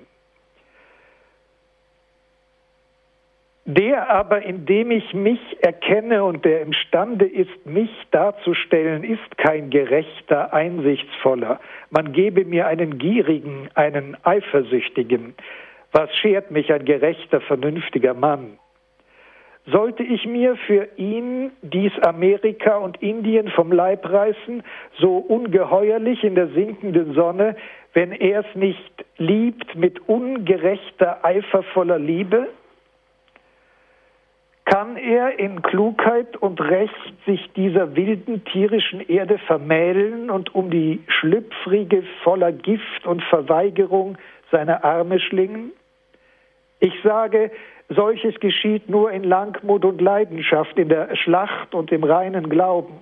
[3.66, 10.54] Der aber, indem ich mich erkenne und der imstande ist, mich darzustellen, ist kein gerechter,
[10.54, 11.62] einsichtsvoller.
[11.90, 15.34] Man gebe mir einen gierigen, einen eifersüchtigen.
[15.94, 18.60] Was schert mich ein gerechter, vernünftiger Mann?
[19.66, 24.62] Sollte ich mir für ihn dies Amerika und Indien vom Leib reißen,
[25.00, 27.56] so ungeheuerlich in der sinkenden Sonne,
[27.94, 32.50] wenn er es nicht liebt mit ungerechter, eifervoller Liebe?
[34.66, 41.04] Kann er in Klugheit und Recht sich dieser wilden tierischen Erde vermählen und um die
[41.08, 44.18] schlüpfrige voller Gift und Verweigerung
[44.52, 45.72] seine Arme schlingen?
[46.80, 47.52] Ich sage,
[47.90, 53.02] solches geschieht nur in Langmut und Leidenschaft, in der Schlacht und im reinen Glauben.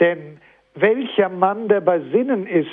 [0.00, 0.40] Denn
[0.74, 2.68] welcher Mann, der bei Sinnen ist,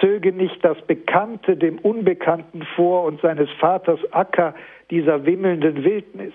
[0.00, 4.54] zöge nicht das Bekannte dem Unbekannten vor und seines Vaters Acker
[4.90, 6.34] dieser wimmelnden Wildnis?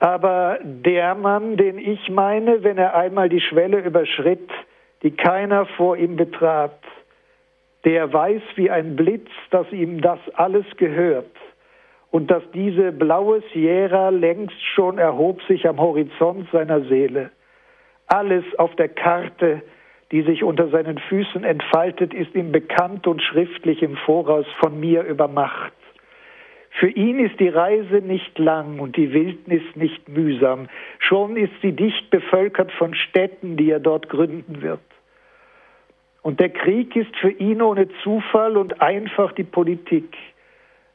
[0.00, 4.48] Aber der Mann, den ich meine, wenn er einmal die Schwelle überschritt,
[5.02, 6.78] die keiner vor ihm betrat,
[7.84, 11.26] der weiß wie ein Blitz, dass ihm das alles gehört
[12.10, 17.30] und dass diese blaue Sierra längst schon erhob sich am Horizont seiner Seele.
[18.06, 19.62] Alles auf der Karte,
[20.10, 25.02] die sich unter seinen Füßen entfaltet, ist ihm bekannt und schriftlich im Voraus von mir
[25.02, 25.72] übermacht.
[26.78, 30.68] Für ihn ist die Reise nicht lang und die Wildnis nicht mühsam.
[31.00, 34.78] Schon ist sie dicht bevölkert von Städten, die er dort gründen wird.
[36.22, 40.16] Und der Krieg ist für ihn ohne Zufall und einfach die Politik.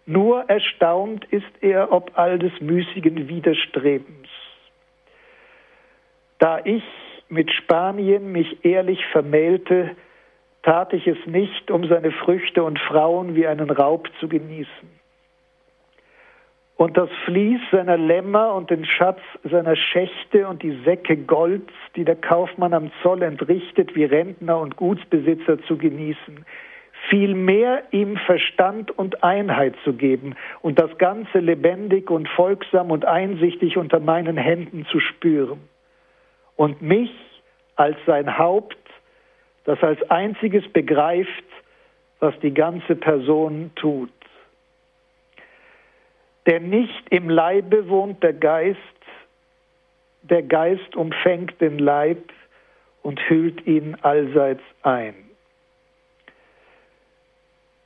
[0.06, 4.30] Nur erstaunt ist er ob all des müßigen Widerstrebens.
[6.40, 6.84] Da ich
[7.28, 9.98] mit Spanien mich ehrlich vermählte,
[10.62, 15.03] tat ich es nicht, um seine Früchte und Frauen wie einen Raub zu genießen
[16.84, 22.04] und das Vlies seiner Lämmer und den Schatz seiner Schächte und die Säcke Golds, die
[22.04, 26.46] der Kaufmann am Zoll entrichtet, wie Rentner und Gutsbesitzer zu genießen,
[27.10, 33.78] vielmehr ihm Verstand und Einheit zu geben und das Ganze lebendig und folgsam und einsichtig
[33.78, 35.62] unter meinen Händen zu spüren
[36.58, 37.14] und mich
[37.78, 38.76] als sein Haupt,
[39.64, 41.46] das als einziges begreift,
[42.20, 44.12] was die ganze Person tut.
[46.46, 48.80] Denn nicht im Leibe wohnt der Geist,
[50.24, 52.32] der Geist umfängt den Leib
[53.02, 55.16] und hüllt ihn allseits ein.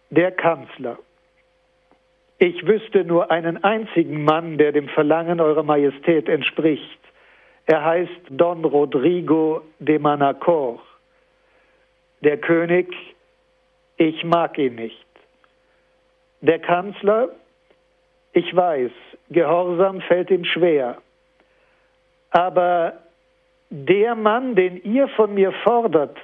[0.10, 0.98] Der Kanzler.
[2.40, 7.00] Ich wüsste nur einen einzigen Mann, der dem Verlangen Eurer Majestät entspricht.
[7.66, 10.82] Er heißt Don Rodrigo de Manacor.
[12.22, 12.94] Der König,
[13.98, 15.06] ich mag ihn nicht.
[16.42, 17.30] Der Kanzler,
[18.34, 18.92] ich weiß,
[19.30, 20.98] Gehorsam fällt ihm schwer.
[22.32, 22.94] Aber
[23.70, 26.18] der Mann, den ihr von mir fordert,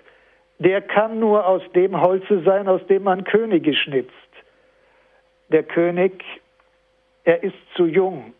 [0.60, 4.12] der kann nur aus dem Holze sein, aus dem man Könige schnitzt.
[5.49, 6.24] Der König,
[7.24, 8.34] er ist zu jung.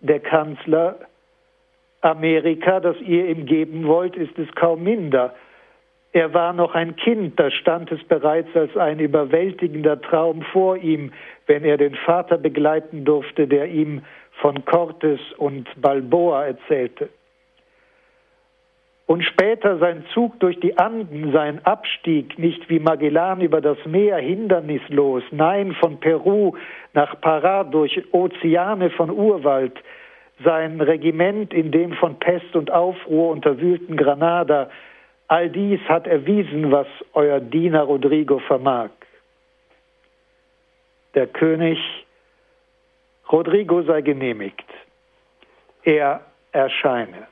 [0.00, 0.96] Der Kanzler,
[2.00, 5.34] Amerika, das ihr ihm geben wollt, ist es kaum minder.
[6.12, 11.12] Er war noch ein Kind, da stand es bereits als ein überwältigender Traum vor ihm,
[11.46, 14.02] wenn er den Vater begleiten durfte, der ihm
[14.40, 17.10] von Cortes und Balboa erzählte.
[19.06, 24.18] Und später sein Zug durch die Anden, sein Abstieg, nicht wie Magellan über das Meer
[24.18, 26.52] hindernislos, nein, von Peru
[26.92, 29.72] nach Pará durch Ozeane von Urwald,
[30.44, 34.68] sein Regiment in dem von Pest und Aufruhr unterwühlten Granada,
[35.28, 38.90] All dies hat erwiesen, was euer Diener Rodrigo vermag.
[41.14, 41.78] Der König
[43.30, 44.64] Rodrigo sei genehmigt.
[45.82, 46.22] Er
[46.52, 47.26] erscheine.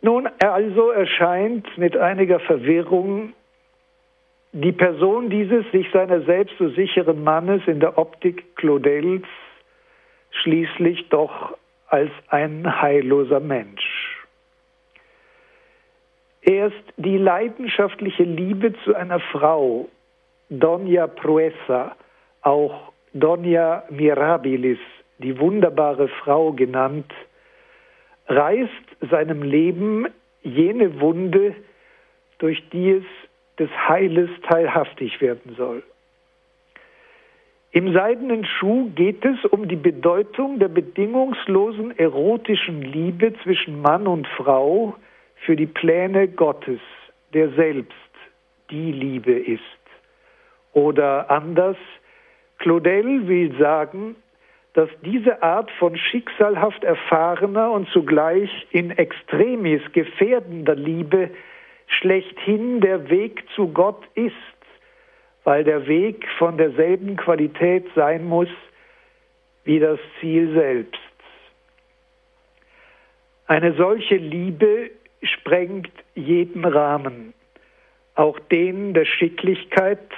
[0.00, 3.32] Nun also erscheint mit einiger Verwirrung
[4.52, 9.26] die Person dieses sich seiner selbst so sicheren Mannes in der Optik Claudels
[10.30, 11.56] schließlich doch
[11.88, 14.26] als ein heilloser Mensch.
[16.42, 19.88] Erst die leidenschaftliche Liebe zu einer Frau,
[20.48, 21.96] Donna Proessa,
[22.42, 24.78] auch Donna Mirabilis,
[25.18, 27.12] die wunderbare Frau genannt,
[28.28, 28.70] reißt
[29.10, 30.06] seinem Leben
[30.42, 31.54] jene Wunde,
[32.38, 33.04] durch die es
[33.58, 35.82] des Heiles teilhaftig werden soll.
[37.70, 44.26] Im seidenen Schuh geht es um die Bedeutung der bedingungslosen erotischen Liebe zwischen Mann und
[44.26, 44.94] Frau
[45.44, 46.80] für die Pläne Gottes,
[47.34, 47.92] der selbst
[48.70, 49.60] die Liebe ist.
[50.72, 51.76] Oder anders,
[52.58, 54.16] Claudel will sagen,
[54.72, 61.30] dass diese Art von schicksalhaft erfahrener und zugleich in extremis gefährdender Liebe
[61.86, 64.34] schlechthin der Weg zu Gott ist
[65.44, 68.48] weil der Weg von derselben Qualität sein muss
[69.64, 71.00] wie das Ziel selbst.
[73.46, 74.90] Eine solche Liebe
[75.22, 77.34] sprengt jeden Rahmen,
[78.14, 80.10] auch den der Schicklichkeit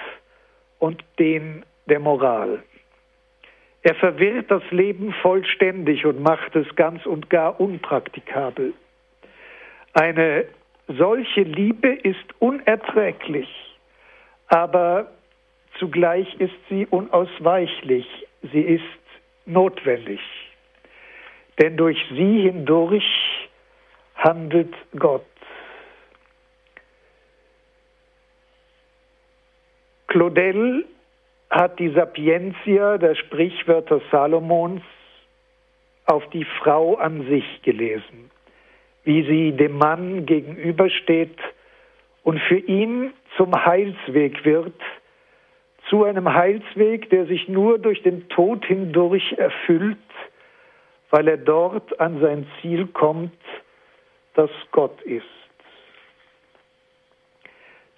[0.79, 2.63] und den der Moral.
[3.83, 8.75] Er verwirrt das Leben vollständig und macht es ganz und gar unpraktikabel.
[9.95, 10.45] Eine
[10.87, 13.49] solche Liebe ist unerträglich,
[14.51, 15.11] aber
[15.79, 18.07] Zugleich ist sie unausweichlich,
[18.53, 18.83] sie ist
[19.47, 20.21] notwendig.
[21.59, 23.49] Denn durch sie hindurch
[24.15, 25.25] handelt Gott.
[30.09, 30.85] Claudel
[31.49, 34.83] hat die Sapientia der Sprichwörter Salomons
[36.05, 38.31] auf die Frau an sich gelesen,
[39.05, 41.39] wie sie dem Mann gegenübersteht
[42.23, 44.75] und für ihn zum Heilsweg wird,
[45.89, 49.99] zu einem Heilsweg, der sich nur durch den Tod hindurch erfüllt,
[51.11, 53.33] weil er dort an sein Ziel kommt,
[54.35, 55.25] das Gott ist.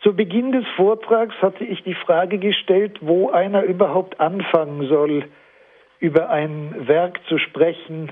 [0.03, 5.29] Zu Beginn des Vortrags hatte ich die Frage gestellt, wo einer überhaupt anfangen soll,
[6.01, 8.11] über ein Werk zu sprechen,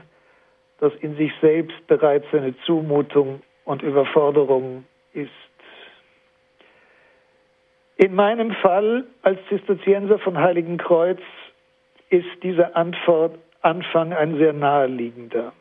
[0.79, 5.31] das in sich selbst bereits eine Zumutung und Überforderung ist.
[8.01, 11.21] In meinem Fall als Zisterzienser von Heiligenkreuz
[12.09, 15.53] ist dieser Antwort, Anfang ein sehr naheliegender.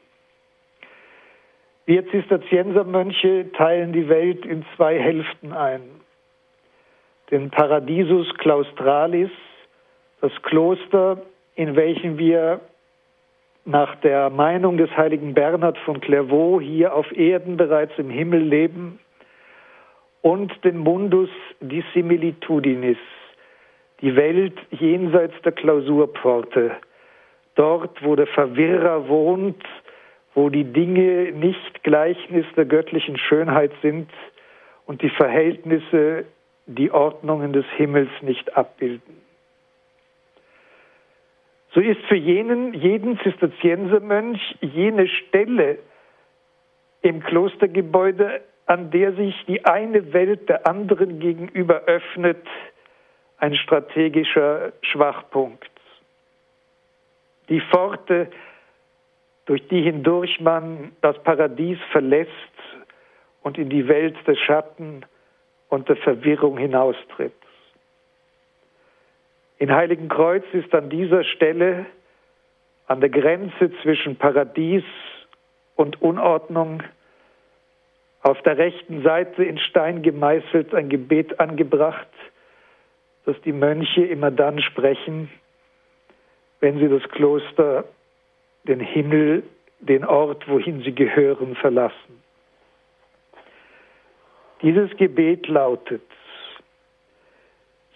[1.85, 5.81] Wir Zisterziensermönche teilen die Welt in zwei Hälften ein.
[7.29, 9.31] Den Paradisus Claustralis,
[10.21, 11.21] das Kloster,
[11.55, 12.61] in welchem wir
[13.65, 19.01] nach der Meinung des heiligen Bernhard von Clairvaux hier auf Erden bereits im Himmel leben,
[20.21, 21.29] und den Mundus
[21.61, 22.97] dissimilitudinis,
[24.01, 26.71] die Welt jenseits der Klausurpforte,
[27.55, 29.63] dort, wo der Verwirrer wohnt,
[30.33, 34.09] wo die Dinge nicht Gleichnis der göttlichen Schönheit sind
[34.85, 36.25] und die Verhältnisse
[36.65, 39.21] die Ordnungen des Himmels nicht abbilden.
[41.73, 45.79] So ist für jenen, jeden Zisterziensermönch jene Stelle
[47.01, 52.45] im Klostergebäude an der sich die eine Welt der anderen gegenüber öffnet,
[53.39, 55.71] ein strategischer Schwachpunkt.
[57.49, 58.29] Die Pforte,
[59.45, 62.29] durch die hindurch man das Paradies verlässt
[63.41, 65.03] und in die Welt des Schatten
[65.69, 67.33] und der Verwirrung hinaustritt.
[69.57, 71.87] In Heiligenkreuz ist an dieser Stelle,
[72.85, 74.83] an der Grenze zwischen Paradies
[75.75, 76.83] und Unordnung,
[78.21, 82.07] auf der rechten Seite in Stein gemeißelt ein Gebet angebracht,
[83.25, 85.29] das die Mönche immer dann sprechen,
[86.59, 87.85] wenn sie das Kloster,
[88.65, 89.43] den Himmel,
[89.79, 92.21] den Ort, wohin sie gehören, verlassen.
[94.61, 96.01] Dieses Gebet lautet,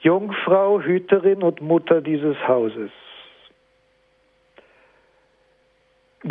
[0.01, 2.91] Jungfrau, Hüterin und Mutter dieses Hauses,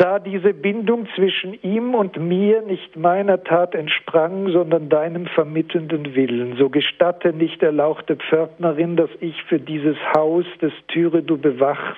[0.02, 6.56] da diese Bindung zwischen ihm und mir nicht meiner Tat entsprang, sondern deinem vermittelnden Willen,
[6.56, 11.96] so gestatte nicht, erlauchte Pförtnerin, dass ich für dieses Haus, des Türe du bewachst,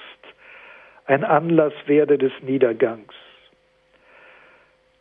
[1.07, 3.15] ein Anlass werde des Niedergangs.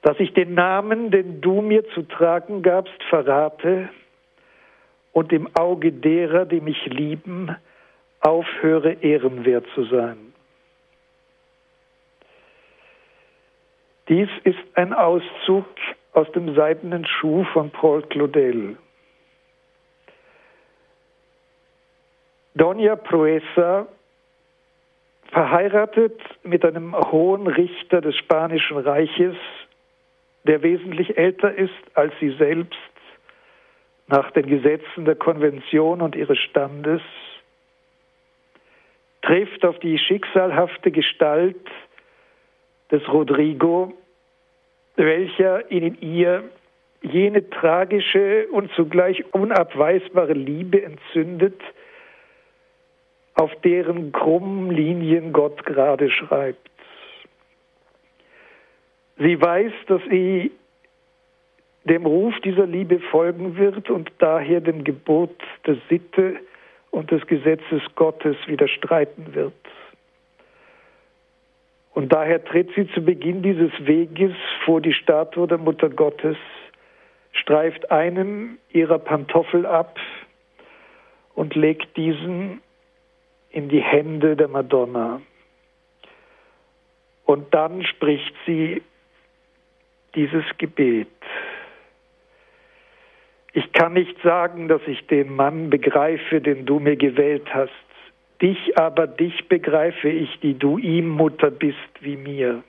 [0.01, 3.89] Dass ich den Namen, den du mir zu tragen gabst, verrate
[5.11, 7.53] und im Auge derer, die mich lieben,
[8.21, 10.32] aufhöre ehrenwert zu sein.
[14.09, 15.65] Dies ist ein Auszug
[16.11, 18.77] aus dem seidenen Schuh von Paul Claudel.
[22.55, 23.87] Doña Proesa,
[25.31, 29.35] verheiratet mit einem hohen Richter des Spanischen Reiches,
[30.43, 32.77] der wesentlich älter ist als sie selbst
[34.07, 37.01] nach den Gesetzen der Konvention und ihres Standes,
[39.23, 41.65] trifft auf die schicksalhafte Gestalt
[42.93, 43.91] des Rodrigo,
[44.95, 46.43] welcher in ihr
[47.01, 51.59] jene tragische und zugleich unabweisbare Liebe entzündet,
[53.33, 56.69] auf deren krummen Linien Gott gerade schreibt.
[59.17, 60.51] Sie weiß, dass sie
[61.85, 65.35] dem Ruf dieser Liebe folgen wird und daher dem Gebot
[65.65, 66.37] der Sitte
[66.91, 69.53] und des Gesetzes Gottes widerstreiten wird.
[71.93, 74.33] Und daher tritt sie zu Beginn dieses Weges
[74.65, 76.37] vor die Statue der Mutter Gottes,
[77.31, 79.99] streift einem ihrer Pantoffel ab
[81.35, 82.61] und legt diesen
[83.51, 85.21] in die Hände der Madonna.
[87.25, 88.81] Und dann spricht sie
[90.15, 91.07] dieses Gebet.
[93.53, 97.71] Ich kann nicht sagen, dass ich den Mann begreife, den du mir gewählt hast.
[98.41, 102.63] Dich aber, dich begreife ich, die du ihm Mutter bist wie mir.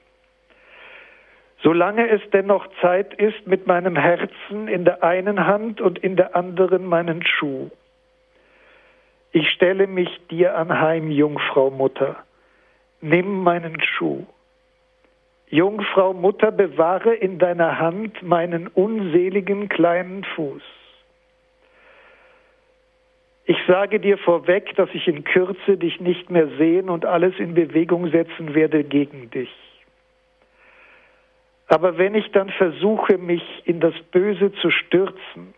[1.63, 6.37] Solange es dennoch Zeit ist, mit meinem Herzen in der einen Hand und in der
[6.37, 7.71] anderen meinen Schuh.
[9.33, 12.17] Ich stelle mich dir anheim, Jungfrau Mutter.
[13.01, 14.27] Nimm meinen Schuh.
[15.49, 20.63] Jungfrau Mutter, bewahre in deiner Hand meinen unseligen kleinen Fuß.
[23.47, 27.55] Ich sage dir vorweg, dass ich in Kürze dich nicht mehr sehen und alles in
[27.55, 29.53] Bewegung setzen werde gegen dich.
[31.67, 35.55] Aber wenn ich dann versuche, mich in das Böse zu stürzen,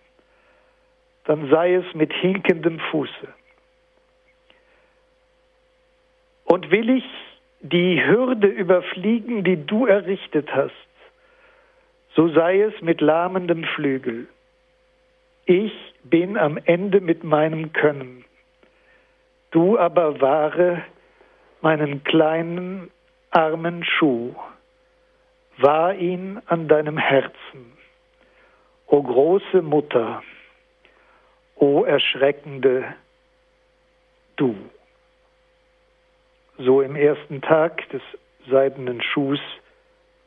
[1.24, 3.28] dann sei es mit hinkendem Fuße.
[6.44, 7.04] Und will ich
[7.60, 10.72] die Hürde überfliegen, die du errichtet hast,
[12.14, 14.28] so sei es mit lahmendem Flügel.
[15.48, 18.24] Ich bin am Ende mit meinem Können.
[19.52, 20.82] Du aber wahre
[21.60, 22.90] meinen kleinen
[23.30, 24.34] armen Schuh,
[25.58, 27.78] wahr ihn an deinem Herzen.
[28.88, 30.20] O große Mutter,
[31.54, 32.96] o erschreckende
[34.34, 34.56] Du.
[36.58, 38.02] So im ersten Tag des
[38.50, 39.40] seidenen Schuhs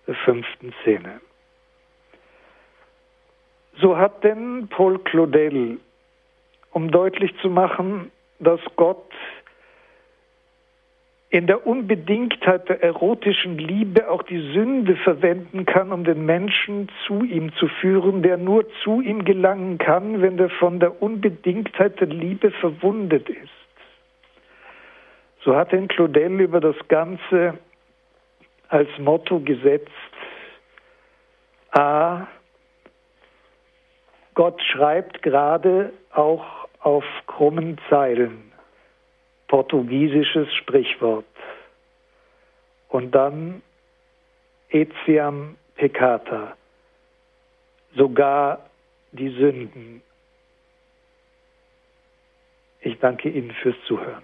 [0.07, 1.19] der fünften Szene.
[3.81, 5.79] So hat denn Paul Claudel,
[6.71, 9.11] um deutlich zu machen, dass Gott
[11.29, 17.23] in der Unbedingtheit der erotischen Liebe auch die Sünde verwenden kann, um den Menschen zu
[17.23, 22.07] ihm zu führen, der nur zu ihm gelangen kann, wenn er von der Unbedingtheit der
[22.07, 23.49] Liebe verwundet ist.
[25.43, 27.59] So hat denn Claudel über das Ganze
[28.67, 29.91] als Motto gesetzt,
[31.71, 32.27] A,
[34.39, 38.53] Gott schreibt gerade auch auf krummen Zeilen,
[39.49, 41.25] portugiesisches Sprichwort.
[42.87, 43.61] Und dann
[44.69, 46.55] etiam peccata,
[47.97, 48.69] sogar
[49.11, 50.01] die Sünden.
[52.79, 54.23] Ich danke Ihnen fürs Zuhören.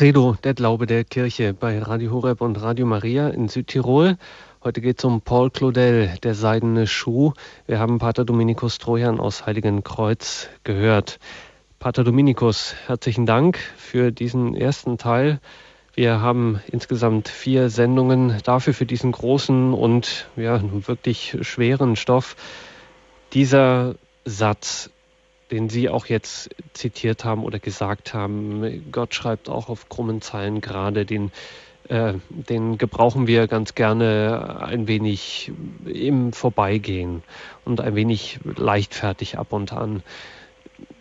[0.00, 4.16] Credo, der Glaube der Kirche bei Radio Horeb und Radio Maria in Südtirol.
[4.64, 7.34] Heute geht es um Paul Claudel, der seidene Schuh.
[7.66, 11.18] Wir haben Pater Dominikus Trojan aus Heiligenkreuz gehört.
[11.78, 15.38] Pater Dominikus, herzlichen Dank für diesen ersten Teil.
[15.94, 22.36] Wir haben insgesamt vier Sendungen dafür, für diesen großen und ja, wirklich schweren Stoff.
[23.34, 24.88] Dieser Satz,
[25.50, 28.90] den Sie auch jetzt zitiert haben oder gesagt haben.
[28.92, 31.32] Gott schreibt auch auf krummen Zeilen gerade, den,
[31.88, 35.52] äh, den gebrauchen wir ganz gerne ein wenig
[35.86, 37.22] im Vorbeigehen
[37.64, 40.02] und ein wenig leichtfertig ab und an.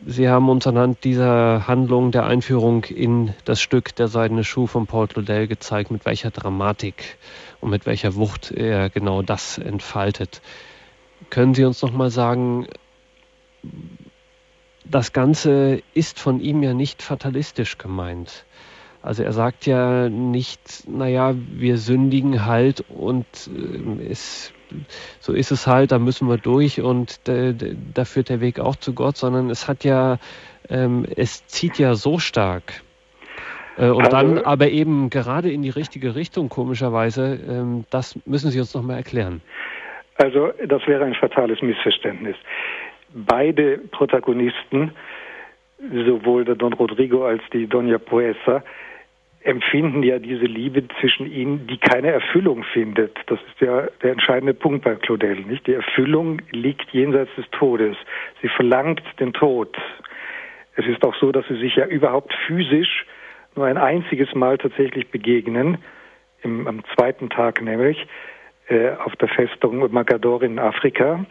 [0.05, 4.87] Sie haben uns anhand dieser Handlung der Einführung in das Stück Der seidene Schuh von
[4.87, 7.17] Paul Claudel gezeigt, mit welcher Dramatik
[7.61, 10.41] und mit welcher Wucht er genau das entfaltet.
[11.29, 12.67] Können Sie uns noch mal sagen,
[14.89, 18.45] das Ganze ist von ihm ja nicht fatalistisch gemeint.
[19.01, 24.53] Also er sagt ja nicht, naja, wir sündigen halt und äh, es,
[25.19, 27.53] so ist es halt, da müssen wir durch und äh,
[27.93, 30.17] da führt der Weg auch zu Gott, sondern es hat ja,
[30.69, 32.81] ähm, es zieht ja so stark.
[33.77, 38.51] Äh, und also, dann aber eben gerade in die richtige Richtung, komischerweise, ähm, das müssen
[38.51, 39.41] Sie uns nochmal erklären.
[40.17, 42.35] Also das wäre ein fatales Missverständnis
[43.13, 44.91] beide Protagonisten,
[46.05, 48.63] sowohl der Don Rodrigo als die Doña Poesa,
[49.41, 53.17] empfinden ja diese Liebe zwischen ihnen, die keine Erfüllung findet.
[53.27, 55.65] Das ist ja der entscheidende Punkt bei Claudel, nicht?
[55.65, 57.95] Die Erfüllung liegt jenseits des Todes.
[58.41, 59.77] Sie verlangt den Tod.
[60.75, 63.05] Es ist auch so, dass sie sich ja überhaupt physisch
[63.55, 65.77] nur ein einziges Mal tatsächlich begegnen,
[66.41, 68.07] im, am zweiten Tag nämlich,
[68.67, 71.25] äh, auf der Festung Magador in Afrika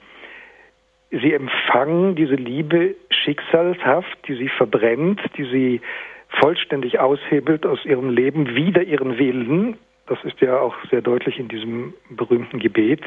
[1.10, 5.80] sie empfangen diese Liebe schicksalshaft, die sie verbrennt, die sie
[6.28, 9.78] vollständig aushebelt aus ihrem Leben wider ihren Willen.
[10.06, 13.02] Das ist ja auch sehr deutlich in diesem berühmten Gebet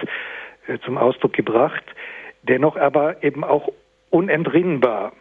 [0.67, 1.83] äh, zum Ausdruck gebracht.
[2.43, 3.69] Dennoch aber eben auch
[4.09, 5.13] unentrinnbar.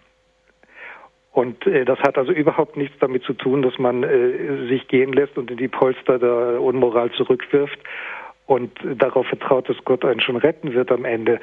[1.32, 5.12] Und äh, das hat also überhaupt nichts damit zu tun, dass man äh, sich gehen
[5.12, 7.78] lässt und in die Polster der Unmoral zurückwirft
[8.46, 11.38] und darauf vertraut, dass Gott einen schon retten wird am Ende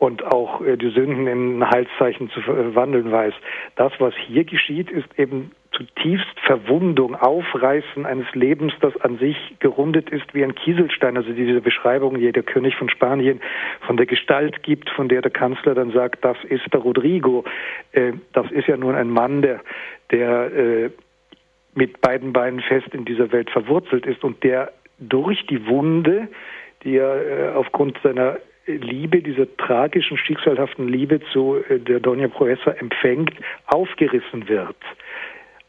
[0.00, 3.34] und auch äh, die Sünden in Heilszeichen zu verwandeln weiß.
[3.76, 10.08] Das, was hier geschieht, ist eben zutiefst Verwundung, Aufreißen eines Lebens, das an sich gerundet
[10.08, 11.18] ist wie ein Kieselstein.
[11.18, 13.40] Also diese Beschreibung, die der König von Spanien
[13.86, 17.44] von der Gestalt gibt, von der der Kanzler dann sagt, das ist der Rodrigo.
[17.92, 19.60] Äh, das ist ja nun ein Mann, der,
[20.10, 20.90] der äh,
[21.74, 26.28] mit beiden Beinen fest in dieser Welt verwurzelt ist und der durch die Wunde,
[26.84, 28.38] die er äh, aufgrund seiner
[28.76, 33.32] Liebe, dieser tragischen, schicksalhaften Liebe zu äh, der Dona Proessa empfängt,
[33.66, 34.76] aufgerissen wird.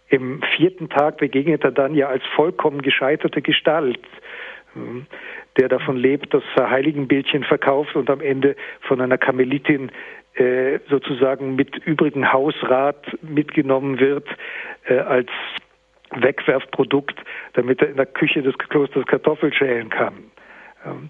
[0.09, 3.99] Im vierten Tag begegnet er dann ja als vollkommen gescheiterte Gestalt,
[4.75, 5.05] ähm,
[5.57, 9.91] der davon lebt, dass er Heiligenbildchen verkauft und am Ende von einer Karmelitin
[10.35, 14.27] äh, sozusagen mit übrigen Hausrat mitgenommen wird
[14.85, 15.29] äh, als
[16.11, 17.19] Wegwerfprodukt,
[17.53, 20.31] damit er in der Küche des Klosters Kartoffel schälen kann.
[20.86, 21.09] Ähm,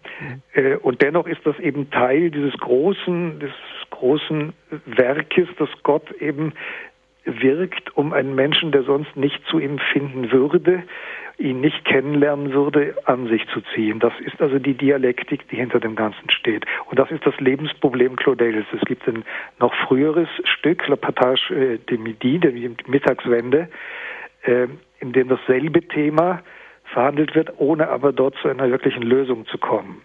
[0.53, 3.51] äh, und dennoch ist das eben Teil dieses großen, des
[3.89, 4.53] großen
[4.85, 6.53] Werkes, das Gott eben
[7.25, 10.83] wirkt, um einen Menschen, der sonst nicht zu ihm finden würde,
[11.37, 13.99] ihn nicht kennenlernen würde, an sich zu ziehen.
[13.99, 16.65] Das ist also die Dialektik, die hinter dem Ganzen steht.
[16.89, 18.65] Und das ist das Lebensproblem Claudels.
[18.73, 19.23] Es gibt ein
[19.59, 23.69] noch früheres Stück, La Partage de Midi, die Mittagswende,
[24.43, 24.67] äh,
[24.99, 26.41] in dem dasselbe Thema
[26.91, 30.01] verhandelt wird, ohne aber dort zu einer wirklichen Lösung zu kommen.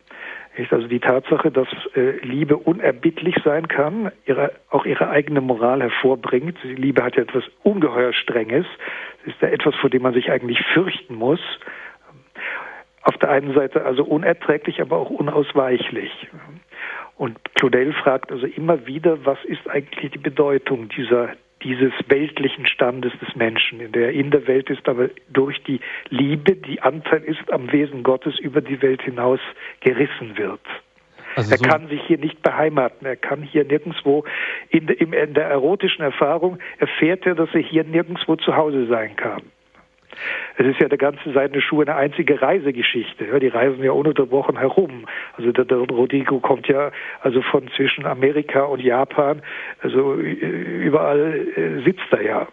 [0.70, 6.56] Also die Tatsache, dass äh, Liebe unerbittlich sein kann, ihre, auch ihre eigene Moral hervorbringt.
[6.62, 8.64] Liebe hat ja etwas ungeheuer Strenges.
[9.22, 11.40] Es ist ja etwas, vor dem man sich eigentlich fürchten muss.
[13.02, 16.10] Auf der einen Seite also unerträglich, aber auch unausweichlich.
[17.16, 21.30] Und Claudel fragt also immer wieder, was ist eigentlich die Bedeutung dieser
[21.62, 25.80] dieses weltlichen Standes des Menschen, in der er in der Welt ist, aber durch die
[26.10, 29.40] Liebe, die Anteil ist am Wesen Gottes, über die Welt hinaus
[29.80, 30.60] gerissen wird.
[31.34, 33.06] Also er so kann sich hier nicht beheimaten.
[33.06, 34.24] Er kann hier nirgendwo
[34.70, 39.42] in, in der erotischen Erfahrung erfährt er, dass er hier nirgendwo zu Hause sein kann.
[40.56, 43.26] Es ist ja der ganze Seidene Schuh eine einzige Reisegeschichte.
[43.26, 45.06] Ja, die reisen ja ununterbrochen herum.
[45.36, 46.90] Also der, der Rodrigo kommt ja
[47.20, 49.42] also von zwischen Amerika und Japan,
[49.80, 52.48] also überall äh, sitzt er ja.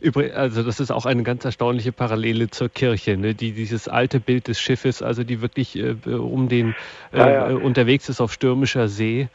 [0.00, 3.34] Übrigens, also das ist auch eine ganz erstaunliche Parallele zur Kirche, ne?
[3.34, 6.74] die dieses alte Bild des Schiffes, also die wirklich äh, um den
[7.12, 7.56] äh, ja, ja.
[7.56, 9.28] unterwegs ist auf stürmischer See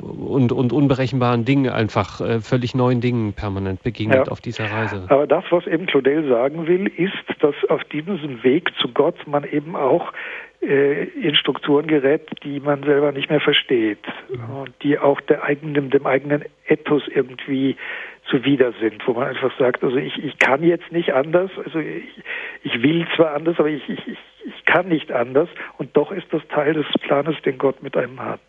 [0.00, 4.32] und, und unberechenbaren Dingen einfach, äh, völlig neuen Dingen permanent begegnet ja.
[4.32, 5.06] auf dieser Reise.
[5.08, 9.44] Aber das, was eben Claudel sagen will, ist, dass auf diesem Weg zu Gott man
[9.44, 10.12] eben auch
[10.62, 15.90] äh, in Strukturen gerät, die man selber nicht mehr versteht und die auch der eigenen,
[15.90, 17.76] dem eigenen Ethos irgendwie
[18.30, 22.22] zuwider sind, wo man einfach sagt, also ich, ich kann jetzt nicht anders, also ich,
[22.62, 26.46] ich will zwar anders, aber ich, ich, ich kann nicht anders und doch ist das
[26.48, 28.40] Teil des Planes, den Gott mit einem hat.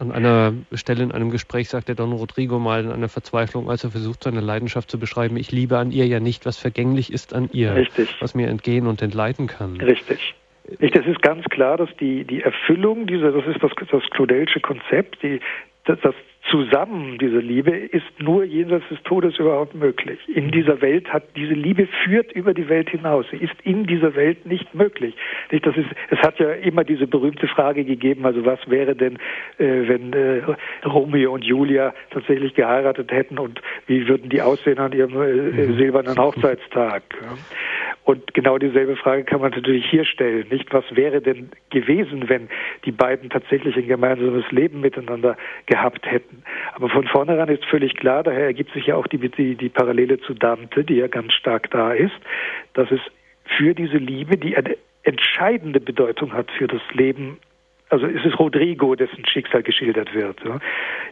[0.00, 3.84] An einer Stelle in einem Gespräch sagt der Don Rodrigo mal in einer Verzweiflung, als
[3.84, 7.34] er versucht, seine Leidenschaft zu beschreiben, ich liebe an ihr ja nicht, was vergänglich ist
[7.34, 8.16] an ihr, Richtig.
[8.18, 9.76] was mir entgehen und entleiten kann.
[9.76, 10.34] Richtig.
[10.78, 14.60] Nicht, es ist ganz klar, dass die, die Erfüllung dieser, das ist das, das Claudelsche
[14.60, 15.40] Konzept, die,
[15.84, 16.14] das, das
[16.50, 20.18] zusammen, diese Liebe, ist nur jenseits des Todes überhaupt möglich.
[20.28, 23.26] In dieser Welt hat diese Liebe führt über die Welt hinaus.
[23.30, 25.14] Sie ist in dieser Welt nicht möglich.
[25.50, 29.16] Nicht, das ist, es hat ja immer diese berühmte Frage gegeben, also was wäre denn,
[29.58, 30.42] äh, wenn äh,
[30.84, 35.76] Romeo und Julia tatsächlich geheiratet hätten und wie würden die aussehen an ihrem äh, mhm.
[35.76, 37.02] silbernen Hochzeitstag?
[37.22, 37.28] Ja.
[38.10, 40.74] Und genau dieselbe Frage kann man natürlich hier stellen, nicht?
[40.74, 42.48] Was wäre denn gewesen, wenn
[42.84, 45.36] die beiden tatsächlich ein gemeinsames Leben miteinander
[45.66, 46.42] gehabt hätten?
[46.74, 50.18] Aber von vornherein ist völlig klar, daher ergibt sich ja auch die, die, die Parallele
[50.22, 52.16] zu Dante, die ja ganz stark da ist,
[52.74, 52.98] dass es
[53.44, 57.38] für diese Liebe, die eine entscheidende Bedeutung hat für das Leben
[57.90, 60.38] also es ist Rodrigo, dessen Schicksal geschildert wird.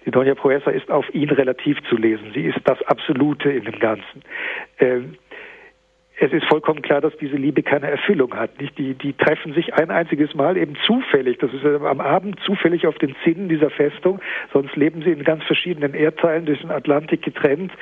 [0.06, 2.30] Die Doña Proesa ist auf ihn relativ zu lesen.
[2.32, 4.22] Sie ist das Absolute in dem Ganzen.
[6.20, 8.60] Es ist vollkommen klar, dass diese Liebe keine Erfüllung hat.
[8.60, 8.76] Nicht?
[8.76, 11.38] Die, die treffen sich ein einziges Mal eben zufällig.
[11.38, 14.20] Das ist am Abend zufällig auf den Zinnen dieser Festung.
[14.52, 17.72] Sonst leben sie in ganz verschiedenen Erdteilen durch den Atlantik getrennt.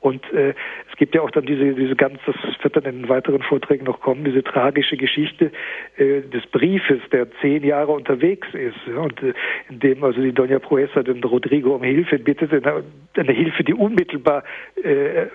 [0.00, 0.54] Und äh,
[0.90, 4.00] es gibt ja auch dann diese, diese ganz, das wird dann in weiteren Vorträgen noch
[4.00, 5.52] kommen, diese tragische Geschichte
[5.96, 8.88] äh, des Briefes, der zehn Jahre unterwegs ist.
[8.88, 9.34] Und äh,
[9.70, 12.82] in dem also die Doña Proesa den Rodrigo um Hilfe bittet, eine,
[13.16, 14.42] eine Hilfe, die unmittelbar
[14.82, 15.26] äh,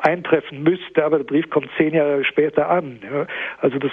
[0.00, 3.00] eintreffen müsste, aber der Brief kommt zehn Jahre später an.
[3.02, 3.26] Ja.
[3.60, 3.92] Also das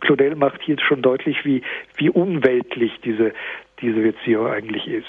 [0.00, 1.62] Claudel macht hier schon deutlich, wie,
[1.96, 3.32] wie unweltlich diese,
[3.80, 5.06] diese Beziehung eigentlich ist.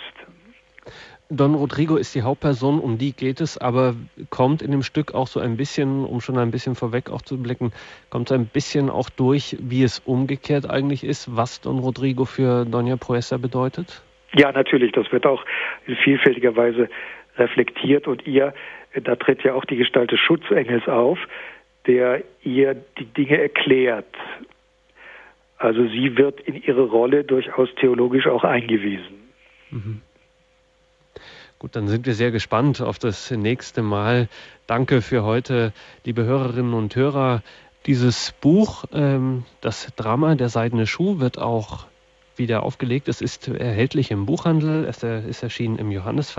[1.34, 3.96] Don Rodrigo ist die Hauptperson, um die geht es, aber
[4.30, 7.42] kommt in dem Stück auch so ein bisschen, um schon ein bisschen vorweg auch zu
[7.42, 7.72] blicken,
[8.10, 12.66] kommt so ein bisschen auch durch, wie es umgekehrt eigentlich ist, was Don Rodrigo für
[12.66, 14.04] Doña Proesa bedeutet?
[14.34, 15.46] Ja, natürlich, das wird auch
[15.88, 16.90] in vielfältiger Weise
[17.38, 18.54] reflektiert und ihr
[18.94, 21.18] da tritt ja auch die Gestalt des Schutzengels auf,
[21.88, 24.14] der ihr die Dinge erklärt.
[25.58, 29.30] Also sie wird in ihre Rolle durchaus theologisch auch eingewiesen.
[29.70, 30.02] Mhm.
[31.60, 34.28] Gut, dann sind wir sehr gespannt auf das nächste Mal.
[34.66, 35.74] Danke für heute,
[36.04, 37.44] liebe Hörerinnen und Hörer.
[37.86, 41.86] Dieses Buch, ähm, das Drama Der seidene Schuh, wird auch
[42.38, 43.08] wieder aufgelegt.
[43.08, 44.86] Es ist erhältlich im Buchhandel.
[44.86, 46.36] Es ist erschienen im Johannes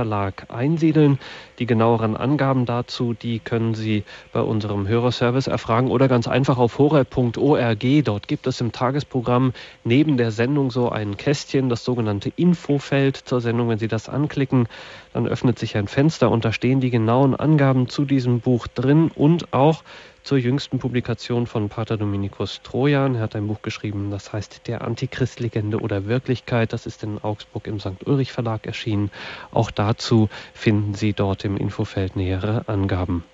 [0.49, 1.19] Einsiedeln.
[1.59, 6.79] Die genaueren Angaben dazu, die können Sie bei unserem Hörerservice erfragen oder ganz einfach auf
[6.79, 8.05] horeb.org.
[8.05, 9.53] Dort gibt es im Tagesprogramm
[9.85, 13.69] neben der Sendung so ein Kästchen, das sogenannte Infofeld zur Sendung.
[13.69, 14.69] Wenn Sie das anklicken,
[15.13, 19.11] dann öffnet sich ein Fenster und da stehen die genauen Angaben zu diesem Buch drin
[19.15, 19.83] und auch
[20.23, 23.17] zur jüngsten Publikation von Pater Dominikus Trojan.
[23.17, 26.73] Er hat ein Buch geschrieben, das heißt Der Antichrist-Legende oder Wirklichkeit.
[26.73, 28.07] Das ist in Augsburg im St.
[28.07, 29.11] Ulrich Verlag erschienen.
[29.51, 33.25] Auch dazu finden Sie dort im Infofeld nähere Angaben.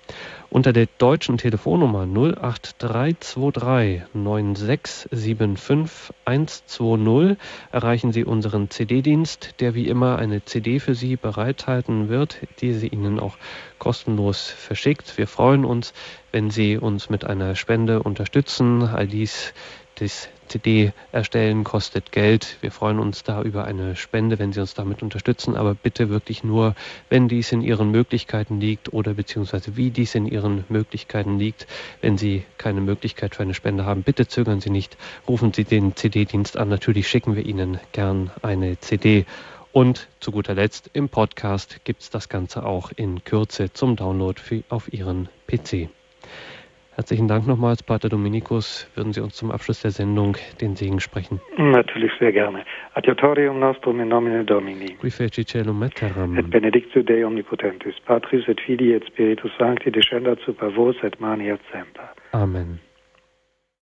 [0.51, 7.37] Unter der deutschen Telefonnummer 08323 9675 120
[7.71, 12.87] erreichen Sie unseren CD-Dienst, der wie immer eine CD für Sie bereithalten wird, die Sie
[12.87, 13.37] Ihnen auch
[13.77, 15.19] kostenlos verschickt.
[15.19, 15.93] Wir freuen uns,
[16.31, 18.81] wenn Sie uns mit einer Spende unterstützen.
[18.81, 19.53] All dies
[19.99, 22.57] das CD erstellen kostet Geld.
[22.61, 26.43] Wir freuen uns da über eine Spende, wenn Sie uns damit unterstützen, aber bitte wirklich
[26.43, 26.75] nur,
[27.09, 31.67] wenn dies in Ihren Möglichkeiten liegt oder beziehungsweise wie dies in Ihren Möglichkeiten liegt.
[32.01, 34.97] Wenn Sie keine Möglichkeit für eine Spende haben, bitte zögern Sie nicht,
[35.27, 36.69] rufen Sie den CD-Dienst an.
[36.69, 39.25] Natürlich schicken wir Ihnen gern eine CD.
[39.71, 44.41] Und zu guter Letzt im Podcast gibt es das Ganze auch in Kürze zum Download
[44.41, 45.89] für, auf Ihren PC.
[46.99, 48.85] Herzlichen Dank nochmals, Pater Dominikus.
[48.93, 51.39] Würden Sie uns zum Abschluss der Sendung den Segen sprechen?
[51.55, 52.65] Natürlich, sehr gerne.
[52.93, 54.97] Adiutorium nostrum in nomine Domini.
[54.99, 56.37] Qui feci celum et terram.
[56.37, 61.47] Et benedictio Dei omnipotentis, Patris et Filii et Spiritus Sancti, descendat super vos et mani
[61.47, 62.09] et semper.
[62.33, 62.81] Amen.